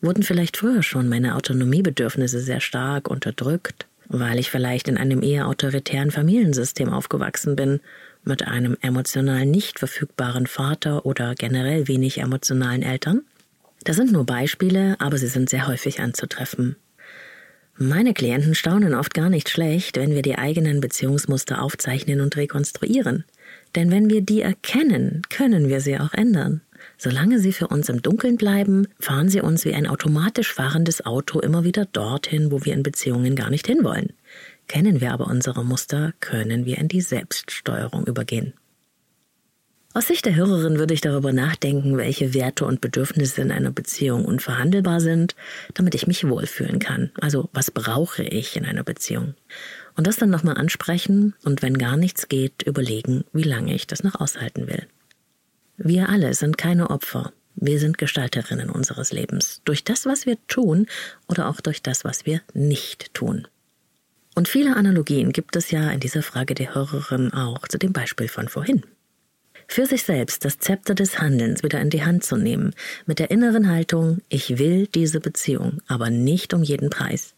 Wurden 0.00 0.22
vielleicht 0.22 0.58
früher 0.58 0.82
schon 0.82 1.08
meine 1.08 1.34
Autonomiebedürfnisse 1.34 2.40
sehr 2.40 2.60
stark 2.60 3.08
unterdrückt, 3.08 3.86
weil 4.06 4.38
ich 4.38 4.50
vielleicht 4.50 4.88
in 4.88 4.98
einem 4.98 5.22
eher 5.22 5.48
autoritären 5.48 6.10
Familiensystem 6.10 6.90
aufgewachsen 6.90 7.56
bin, 7.56 7.80
mit 8.28 8.46
einem 8.46 8.76
emotional 8.80 9.46
nicht 9.46 9.78
verfügbaren 9.78 10.46
Vater 10.46 11.04
oder 11.04 11.34
generell 11.34 11.88
wenig 11.88 12.18
emotionalen 12.18 12.82
Eltern? 12.82 13.22
Das 13.84 13.96
sind 13.96 14.12
nur 14.12 14.26
Beispiele, 14.26 14.96
aber 15.00 15.18
sie 15.18 15.26
sind 15.26 15.50
sehr 15.50 15.66
häufig 15.66 16.00
anzutreffen. 16.00 16.76
Meine 17.76 18.12
Klienten 18.12 18.56
staunen 18.56 18.92
oft 18.92 19.14
gar 19.14 19.30
nicht 19.30 19.48
schlecht, 19.48 19.96
wenn 19.96 20.14
wir 20.14 20.22
die 20.22 20.36
eigenen 20.36 20.80
Beziehungsmuster 20.80 21.62
aufzeichnen 21.62 22.20
und 22.20 22.36
rekonstruieren. 22.36 23.24
Denn 23.76 23.90
wenn 23.90 24.10
wir 24.10 24.20
die 24.20 24.42
erkennen, 24.42 25.22
können 25.30 25.68
wir 25.68 25.80
sie 25.80 25.98
auch 25.98 26.12
ändern. 26.12 26.60
Solange 26.96 27.38
sie 27.38 27.52
für 27.52 27.68
uns 27.68 27.88
im 27.88 28.02
Dunkeln 28.02 28.36
bleiben, 28.36 28.88
fahren 28.98 29.28
sie 29.28 29.40
uns 29.40 29.64
wie 29.64 29.74
ein 29.74 29.86
automatisch 29.86 30.52
fahrendes 30.52 31.06
Auto 31.06 31.38
immer 31.38 31.62
wieder 31.62 31.84
dorthin, 31.86 32.50
wo 32.50 32.64
wir 32.64 32.74
in 32.74 32.82
Beziehungen 32.82 33.36
gar 33.36 33.50
nicht 33.50 33.68
hinwollen. 33.68 34.12
Kennen 34.68 35.00
wir 35.00 35.12
aber 35.12 35.26
unsere 35.26 35.64
Muster, 35.64 36.12
können 36.20 36.66
wir 36.66 36.78
in 36.78 36.88
die 36.88 37.00
Selbststeuerung 37.00 38.06
übergehen. 38.06 38.52
Aus 39.94 40.06
Sicht 40.06 40.26
der 40.26 40.36
Hörerin 40.36 40.78
würde 40.78 40.92
ich 40.92 41.00
darüber 41.00 41.32
nachdenken, 41.32 41.96
welche 41.96 42.34
Werte 42.34 42.66
und 42.66 42.82
Bedürfnisse 42.82 43.40
in 43.40 43.50
einer 43.50 43.72
Beziehung 43.72 44.26
unverhandelbar 44.26 45.00
sind, 45.00 45.34
damit 45.72 45.94
ich 45.94 46.06
mich 46.06 46.28
wohlfühlen 46.28 46.78
kann. 46.78 47.10
Also 47.20 47.48
was 47.52 47.70
brauche 47.70 48.22
ich 48.22 48.54
in 48.54 48.66
einer 48.66 48.84
Beziehung? 48.84 49.34
Und 49.96 50.06
das 50.06 50.16
dann 50.16 50.30
nochmal 50.30 50.58
ansprechen 50.58 51.34
und 51.42 51.62
wenn 51.62 51.78
gar 51.78 51.96
nichts 51.96 52.28
geht, 52.28 52.62
überlegen, 52.62 53.24
wie 53.32 53.42
lange 53.42 53.74
ich 53.74 53.86
das 53.86 54.04
noch 54.04 54.20
aushalten 54.20 54.68
will. 54.68 54.86
Wir 55.78 56.10
alle 56.10 56.34
sind 56.34 56.58
keine 56.58 56.90
Opfer. 56.90 57.32
Wir 57.56 57.80
sind 57.80 57.98
Gestalterinnen 57.98 58.70
unseres 58.70 59.10
Lebens. 59.10 59.62
Durch 59.64 59.82
das, 59.82 60.06
was 60.06 60.26
wir 60.26 60.36
tun 60.46 60.86
oder 61.26 61.48
auch 61.48 61.60
durch 61.60 61.82
das, 61.82 62.04
was 62.04 62.26
wir 62.26 62.42
nicht 62.52 63.14
tun. 63.14 63.48
Und 64.38 64.46
viele 64.46 64.76
Analogien 64.76 65.32
gibt 65.32 65.56
es 65.56 65.72
ja 65.72 65.90
in 65.90 65.98
dieser 65.98 66.22
Frage 66.22 66.54
der 66.54 66.72
Hörerin 66.72 67.32
auch 67.32 67.66
zu 67.66 67.76
dem 67.76 67.92
Beispiel 67.92 68.28
von 68.28 68.46
vorhin 68.46 68.84
für 69.66 69.84
sich 69.84 70.04
selbst 70.04 70.44
das 70.44 70.58
Zepter 70.58 70.94
des 70.94 71.18
Handelns 71.18 71.64
wieder 71.64 71.80
in 71.80 71.90
die 71.90 72.04
Hand 72.04 72.22
zu 72.22 72.36
nehmen, 72.36 72.72
mit 73.04 73.18
der 73.18 73.32
inneren 73.32 73.68
Haltung, 73.68 74.22
ich 74.28 74.58
will 74.58 74.86
diese 74.86 75.18
Beziehung, 75.18 75.82
aber 75.88 76.08
nicht 76.08 76.54
um 76.54 76.62
jeden 76.62 76.88
Preis. 76.88 77.34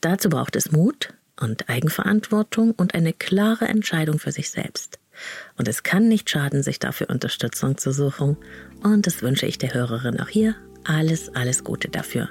Dazu 0.00 0.30
braucht 0.30 0.56
es 0.56 0.72
Mut 0.72 1.12
und 1.38 1.68
Eigenverantwortung 1.68 2.70
und 2.72 2.94
eine 2.94 3.12
klare 3.12 3.66
Entscheidung 3.66 4.18
für 4.18 4.32
sich 4.32 4.50
selbst. 4.50 4.98
Und 5.58 5.68
es 5.68 5.82
kann 5.82 6.08
nicht 6.08 6.30
schaden, 6.30 6.62
sich 6.62 6.78
dafür 6.78 7.10
Unterstützung 7.10 7.76
zu 7.76 7.92
suchen. 7.92 8.38
Und 8.82 9.06
das 9.06 9.20
wünsche 9.22 9.44
ich 9.44 9.58
der 9.58 9.74
Hörerin 9.74 10.18
auch 10.18 10.28
hier. 10.28 10.56
Alles, 10.84 11.34
alles 11.34 11.64
Gute 11.64 11.88
dafür. 11.88 12.30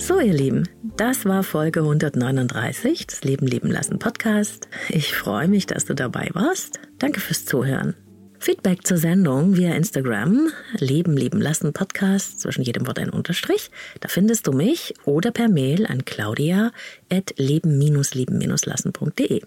So, 0.00 0.18
ihr 0.18 0.32
Lieben, 0.32 0.66
das 0.96 1.26
war 1.26 1.42
Folge 1.42 1.80
139 1.80 3.06
des 3.06 3.22
Leben 3.22 3.46
leben 3.46 3.70
lassen 3.70 3.98
Podcast. 3.98 4.66
Ich 4.88 5.14
freue 5.14 5.46
mich, 5.46 5.66
dass 5.66 5.84
du 5.84 5.94
dabei 5.94 6.30
warst. 6.32 6.80
Danke 6.98 7.20
fürs 7.20 7.44
Zuhören. 7.44 7.94
Feedback 8.38 8.86
zur 8.86 8.96
Sendung 8.96 9.58
via 9.58 9.74
Instagram, 9.74 10.48
Leben 10.78 11.18
leben 11.18 11.38
lassen 11.38 11.74
Podcast, 11.74 12.40
zwischen 12.40 12.62
jedem 12.62 12.86
Wort 12.86 12.98
ein 12.98 13.10
Unterstrich. 13.10 13.70
Da 14.00 14.08
findest 14.08 14.46
du 14.46 14.52
mich 14.52 14.94
oder 15.04 15.32
per 15.32 15.50
Mail 15.50 15.86
an 15.86 16.06
claudia 16.06 16.72
at 17.12 17.34
leben-leben-lassen.de. 17.36 19.42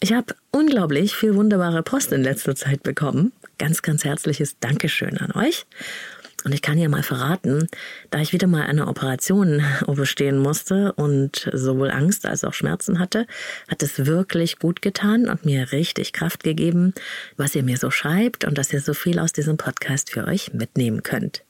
Ich 0.00 0.12
habe 0.12 0.34
unglaublich 0.52 1.14
viel 1.14 1.34
wunderbare 1.34 1.82
Post 1.82 2.12
in 2.12 2.22
letzter 2.22 2.56
Zeit 2.56 2.82
bekommen. 2.82 3.32
Ganz, 3.58 3.82
ganz 3.82 4.04
herzliches 4.04 4.58
Dankeschön 4.58 5.18
an 5.18 5.32
euch. 5.32 5.66
Und 6.46 6.54
ich 6.54 6.62
kann 6.62 6.78
ja 6.78 6.88
mal 6.88 7.02
verraten, 7.02 7.66
da 8.10 8.20
ich 8.20 8.32
wieder 8.32 8.46
mal 8.46 8.62
eine 8.62 8.86
Operation 8.86 9.64
überstehen 9.88 10.38
musste 10.38 10.92
und 10.92 11.50
sowohl 11.52 11.90
Angst 11.90 12.24
als 12.24 12.44
auch 12.44 12.54
Schmerzen 12.54 13.00
hatte, 13.00 13.26
hat 13.66 13.82
es 13.82 14.06
wirklich 14.06 14.60
gut 14.60 14.80
getan 14.80 15.28
und 15.28 15.44
mir 15.44 15.72
richtig 15.72 16.12
Kraft 16.12 16.44
gegeben, 16.44 16.94
was 17.36 17.56
ihr 17.56 17.64
mir 17.64 17.78
so 17.78 17.90
schreibt 17.90 18.44
und 18.44 18.56
dass 18.58 18.72
ihr 18.72 18.80
so 18.80 18.94
viel 18.94 19.18
aus 19.18 19.32
diesem 19.32 19.56
Podcast 19.56 20.08
für 20.10 20.24
euch 20.28 20.54
mitnehmen 20.54 21.02
könnt. 21.02 21.45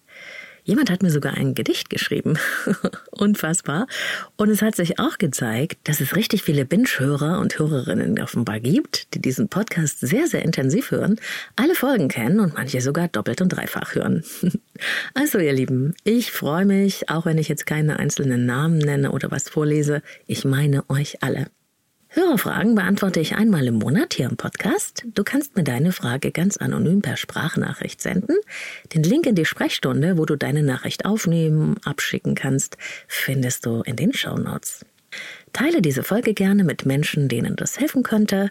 Jemand 0.66 0.90
hat 0.90 1.00
mir 1.00 1.10
sogar 1.10 1.34
ein 1.34 1.54
Gedicht 1.54 1.90
geschrieben. 1.90 2.40
Unfassbar. 3.12 3.86
Und 4.34 4.48
es 4.48 4.62
hat 4.62 4.74
sich 4.74 4.98
auch 4.98 5.16
gezeigt, 5.16 5.78
dass 5.84 6.00
es 6.00 6.16
richtig 6.16 6.42
viele 6.42 6.64
Binge-Hörer 6.64 7.38
und 7.38 7.56
Hörerinnen 7.56 8.18
offenbar 8.20 8.58
gibt, 8.58 9.14
die 9.14 9.22
diesen 9.22 9.48
Podcast 9.48 10.00
sehr, 10.00 10.26
sehr 10.26 10.42
intensiv 10.42 10.90
hören, 10.90 11.20
alle 11.54 11.76
Folgen 11.76 12.08
kennen 12.08 12.40
und 12.40 12.54
manche 12.54 12.80
sogar 12.80 13.06
doppelt 13.06 13.40
und 13.40 13.50
dreifach 13.50 13.94
hören. 13.94 14.24
Also 15.14 15.38
ihr 15.38 15.54
Lieben, 15.54 15.94
ich 16.04 16.32
freue 16.32 16.66
mich, 16.66 17.08
auch 17.08 17.24
wenn 17.24 17.38
ich 17.38 17.48
jetzt 17.48 17.64
keine 17.64 17.98
einzelnen 17.98 18.44
Namen 18.44 18.76
nenne 18.76 19.12
oder 19.12 19.30
was 19.30 19.48
vorlese, 19.48 20.02
ich 20.26 20.44
meine 20.44 20.84
euch 20.90 21.22
alle. 21.22 21.46
Hörerfragen 22.16 22.74
beantworte 22.74 23.20
ich 23.20 23.36
einmal 23.36 23.66
im 23.66 23.74
Monat 23.74 24.14
hier 24.14 24.24
im 24.24 24.38
Podcast. 24.38 25.04
Du 25.14 25.22
kannst 25.22 25.54
mir 25.54 25.64
deine 25.64 25.92
Frage 25.92 26.32
ganz 26.32 26.56
anonym 26.56 27.02
per 27.02 27.18
Sprachnachricht 27.18 28.00
senden. 28.00 28.36
Den 28.94 29.02
Link 29.02 29.26
in 29.26 29.34
die 29.34 29.44
Sprechstunde, 29.44 30.16
wo 30.16 30.24
du 30.24 30.34
deine 30.34 30.62
Nachricht 30.62 31.04
aufnehmen, 31.04 31.76
abschicken 31.84 32.34
kannst, 32.34 32.78
findest 33.06 33.66
du 33.66 33.82
in 33.82 33.96
den 33.96 34.14
Show 34.14 34.38
Notes. 34.38 34.86
Teile 35.52 35.82
diese 35.82 36.02
Folge 36.02 36.32
gerne 36.32 36.64
mit 36.64 36.86
Menschen, 36.86 37.28
denen 37.28 37.54
das 37.54 37.78
helfen 37.78 38.02
könnte. 38.02 38.50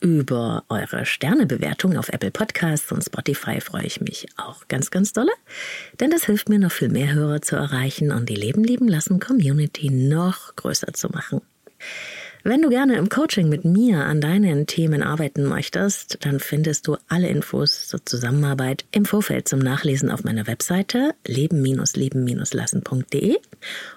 Über 0.00 0.64
eure 0.68 1.06
Sternebewertung 1.06 1.96
auf 1.96 2.10
Apple 2.10 2.30
Podcasts 2.30 2.92
und 2.92 3.02
Spotify 3.02 3.62
freue 3.62 3.86
ich 3.86 4.02
mich 4.02 4.26
auch 4.36 4.68
ganz, 4.68 4.90
ganz 4.90 5.14
dolle, 5.14 5.32
denn 5.98 6.10
das 6.10 6.26
hilft 6.26 6.50
mir 6.50 6.58
noch 6.58 6.72
viel 6.72 6.90
mehr 6.90 7.14
Hörer 7.14 7.40
zu 7.40 7.56
erreichen 7.56 8.12
und 8.12 8.28
die 8.28 8.36
Leben 8.36 8.64
lieben 8.64 8.86
lassen 8.86 9.18
Community 9.18 9.88
noch 9.88 10.54
größer 10.56 10.92
zu 10.92 11.08
machen. 11.08 11.40
Wenn 12.48 12.62
du 12.62 12.70
gerne 12.70 12.96
im 12.96 13.10
Coaching 13.10 13.50
mit 13.50 13.66
mir 13.66 14.06
an 14.06 14.22
deinen 14.22 14.66
Themen 14.66 15.02
arbeiten 15.02 15.44
möchtest, 15.44 16.24
dann 16.24 16.40
findest 16.40 16.86
du 16.86 16.96
alle 17.06 17.28
Infos 17.28 17.88
zur 17.88 18.06
Zusammenarbeit 18.06 18.86
im 18.90 19.04
Vorfeld 19.04 19.46
zum 19.46 19.58
Nachlesen 19.58 20.10
auf 20.10 20.24
meiner 20.24 20.46
Webseite 20.46 21.14
leben-leben-lassen.de 21.26 23.36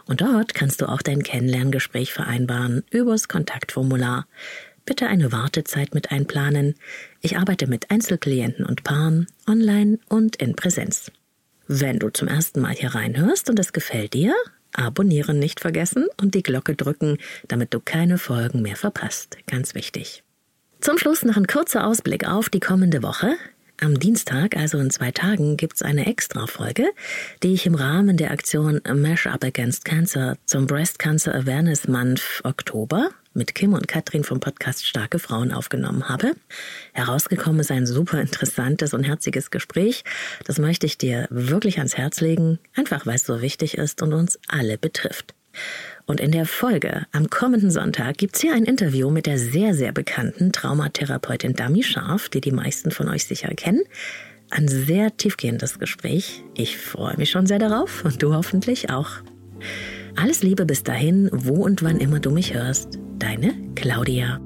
und 0.06 0.20
dort 0.20 0.54
kannst 0.54 0.82
du 0.82 0.90
auch 0.90 1.02
dein 1.02 1.24
Kennenlerngespräch 1.24 2.12
vereinbaren 2.12 2.84
übers 2.92 3.30
Kontaktformular. 3.30 4.28
Bitte 4.84 5.08
eine 5.08 5.32
Wartezeit 5.32 5.94
mit 5.94 6.12
einplanen. 6.12 6.76
Ich 7.22 7.38
arbeite 7.38 7.68
mit 7.68 7.90
Einzelklienten 7.90 8.66
und 8.66 8.84
Paaren, 8.84 9.28
online 9.48 9.98
und 10.10 10.36
in 10.36 10.58
Präsenz. 10.58 11.10
Wenn 11.70 12.00
du 12.00 12.10
zum 12.10 12.28
ersten 12.28 12.60
Mal 12.60 12.74
hier 12.74 12.96
reinhörst 12.96 13.50
und 13.50 13.58
es 13.60 13.72
gefällt 13.72 14.14
dir, 14.14 14.36
Abonnieren 14.74 15.40
nicht 15.40 15.60
vergessen 15.60 16.08
und 16.20 16.36
die 16.36 16.44
Glocke 16.44 16.76
drücken, 16.76 17.18
damit 17.48 17.74
du 17.74 17.80
keine 17.80 18.18
Folgen 18.18 18.62
mehr 18.62 18.76
verpasst. 18.76 19.38
Ganz 19.48 19.76
wichtig. 19.76 20.24
Zum 20.80 20.98
Schluss 20.98 21.24
noch 21.24 21.38
ein 21.38 21.48
kurzer 21.48 21.86
Ausblick 21.86 22.28
auf 22.28 22.50
die 22.50 22.60
kommende 22.60 23.04
Woche. 23.04 23.36
Am 23.80 24.00
Dienstag, 24.00 24.56
also 24.56 24.78
in 24.78 24.92
zwei 24.92 25.12
Tagen, 25.12 25.58
gibt's 25.58 25.82
eine 25.82 26.06
Extra-Folge, 26.06 26.88
die 27.42 27.54
ich 27.54 27.66
im 27.66 27.76
Rahmen 27.76 28.16
der 28.16 28.32
Aktion 28.32 28.80
Mash 28.94 29.28
Up 29.28 29.44
Against 29.44 29.86
Cancer 29.86 30.38
zum 30.46 30.68
Breast 30.68 31.00
Cancer 31.00 31.34
Awareness 31.34 31.88
Month 31.88 32.42
Oktober 32.44 33.10
mit 33.34 33.56
Kim 33.56 33.74
und 33.74 33.88
Katrin 33.88 34.24
vom 34.24 34.39
Podcast 34.39 34.86
Starke 34.86 35.20
Frauen 35.20 35.52
aufgenommen 35.52 36.10
habe. 36.10 36.34
Herausgekommen 36.94 37.62
ist 37.62 37.72
ein 37.72 37.86
super 37.86 38.20
interessantes 38.20 38.94
und 38.94 39.04
herziges 39.04 39.52
Gespräch. 39.52 40.04
Das 40.46 40.60
möchte 40.60 40.86
ich 40.86 40.98
dir 40.98 41.28
wirklich 41.30 41.78
ans 41.78 41.98
Herz 41.98 42.22
legen, 42.22 42.60
einfach 42.76 43.06
weil 43.06 43.15
es 43.15 43.26
so 43.26 43.41
wichtig 43.41 43.78
ist 43.78 44.02
und 44.02 44.13
uns 44.13 44.39
alle 44.48 44.78
betrifft. 44.78 45.34
Und 46.06 46.20
in 46.20 46.32
der 46.32 46.46
Folge 46.46 47.06
am 47.12 47.30
kommenden 47.30 47.72
Sonntag 47.72 48.17
gibt's 48.17 48.41
hier 48.41 48.54
ein 48.54 48.65
Interview 48.65 49.10
mit 49.10 49.26
der 49.26 49.38
sehr, 49.38 49.74
sehr 49.74 49.91
bekannten 49.91 50.52
Traumatherapeutin 50.52 51.54
Dami 51.54 51.84
Scharf, 51.84 52.30
die 52.30 52.41
die 52.41 52.52
meisten 52.52 52.91
von 52.91 53.08
euch 53.10 53.26
sicher 53.26 53.50
kennen. 53.56 53.84
Ein 54.50 54.67
sehr 54.67 55.15
tiefgehendes 55.15 55.80
Gespräch. 55.80 56.44
Ich 56.56 56.78
freue 56.78 57.15
mich 57.17 57.30
schon 57.30 57.48
sehr 57.48 57.60
darauf 57.60 58.04
und 58.04 58.22
du 58.22 58.34
hoffentlich 58.34 58.89
auch. 58.89 59.10
Alles 60.15 60.43
Liebe 60.43 60.65
bis 60.65 60.84
dahin, 60.84 61.30
wo 61.32 61.63
und 61.63 61.84
wann 61.84 61.97
immer 61.97 62.19
du 62.19 62.32
mich 62.32 62.54
hörst. 62.54 63.00
Deine 63.17 63.54
Claudia. 63.76 64.39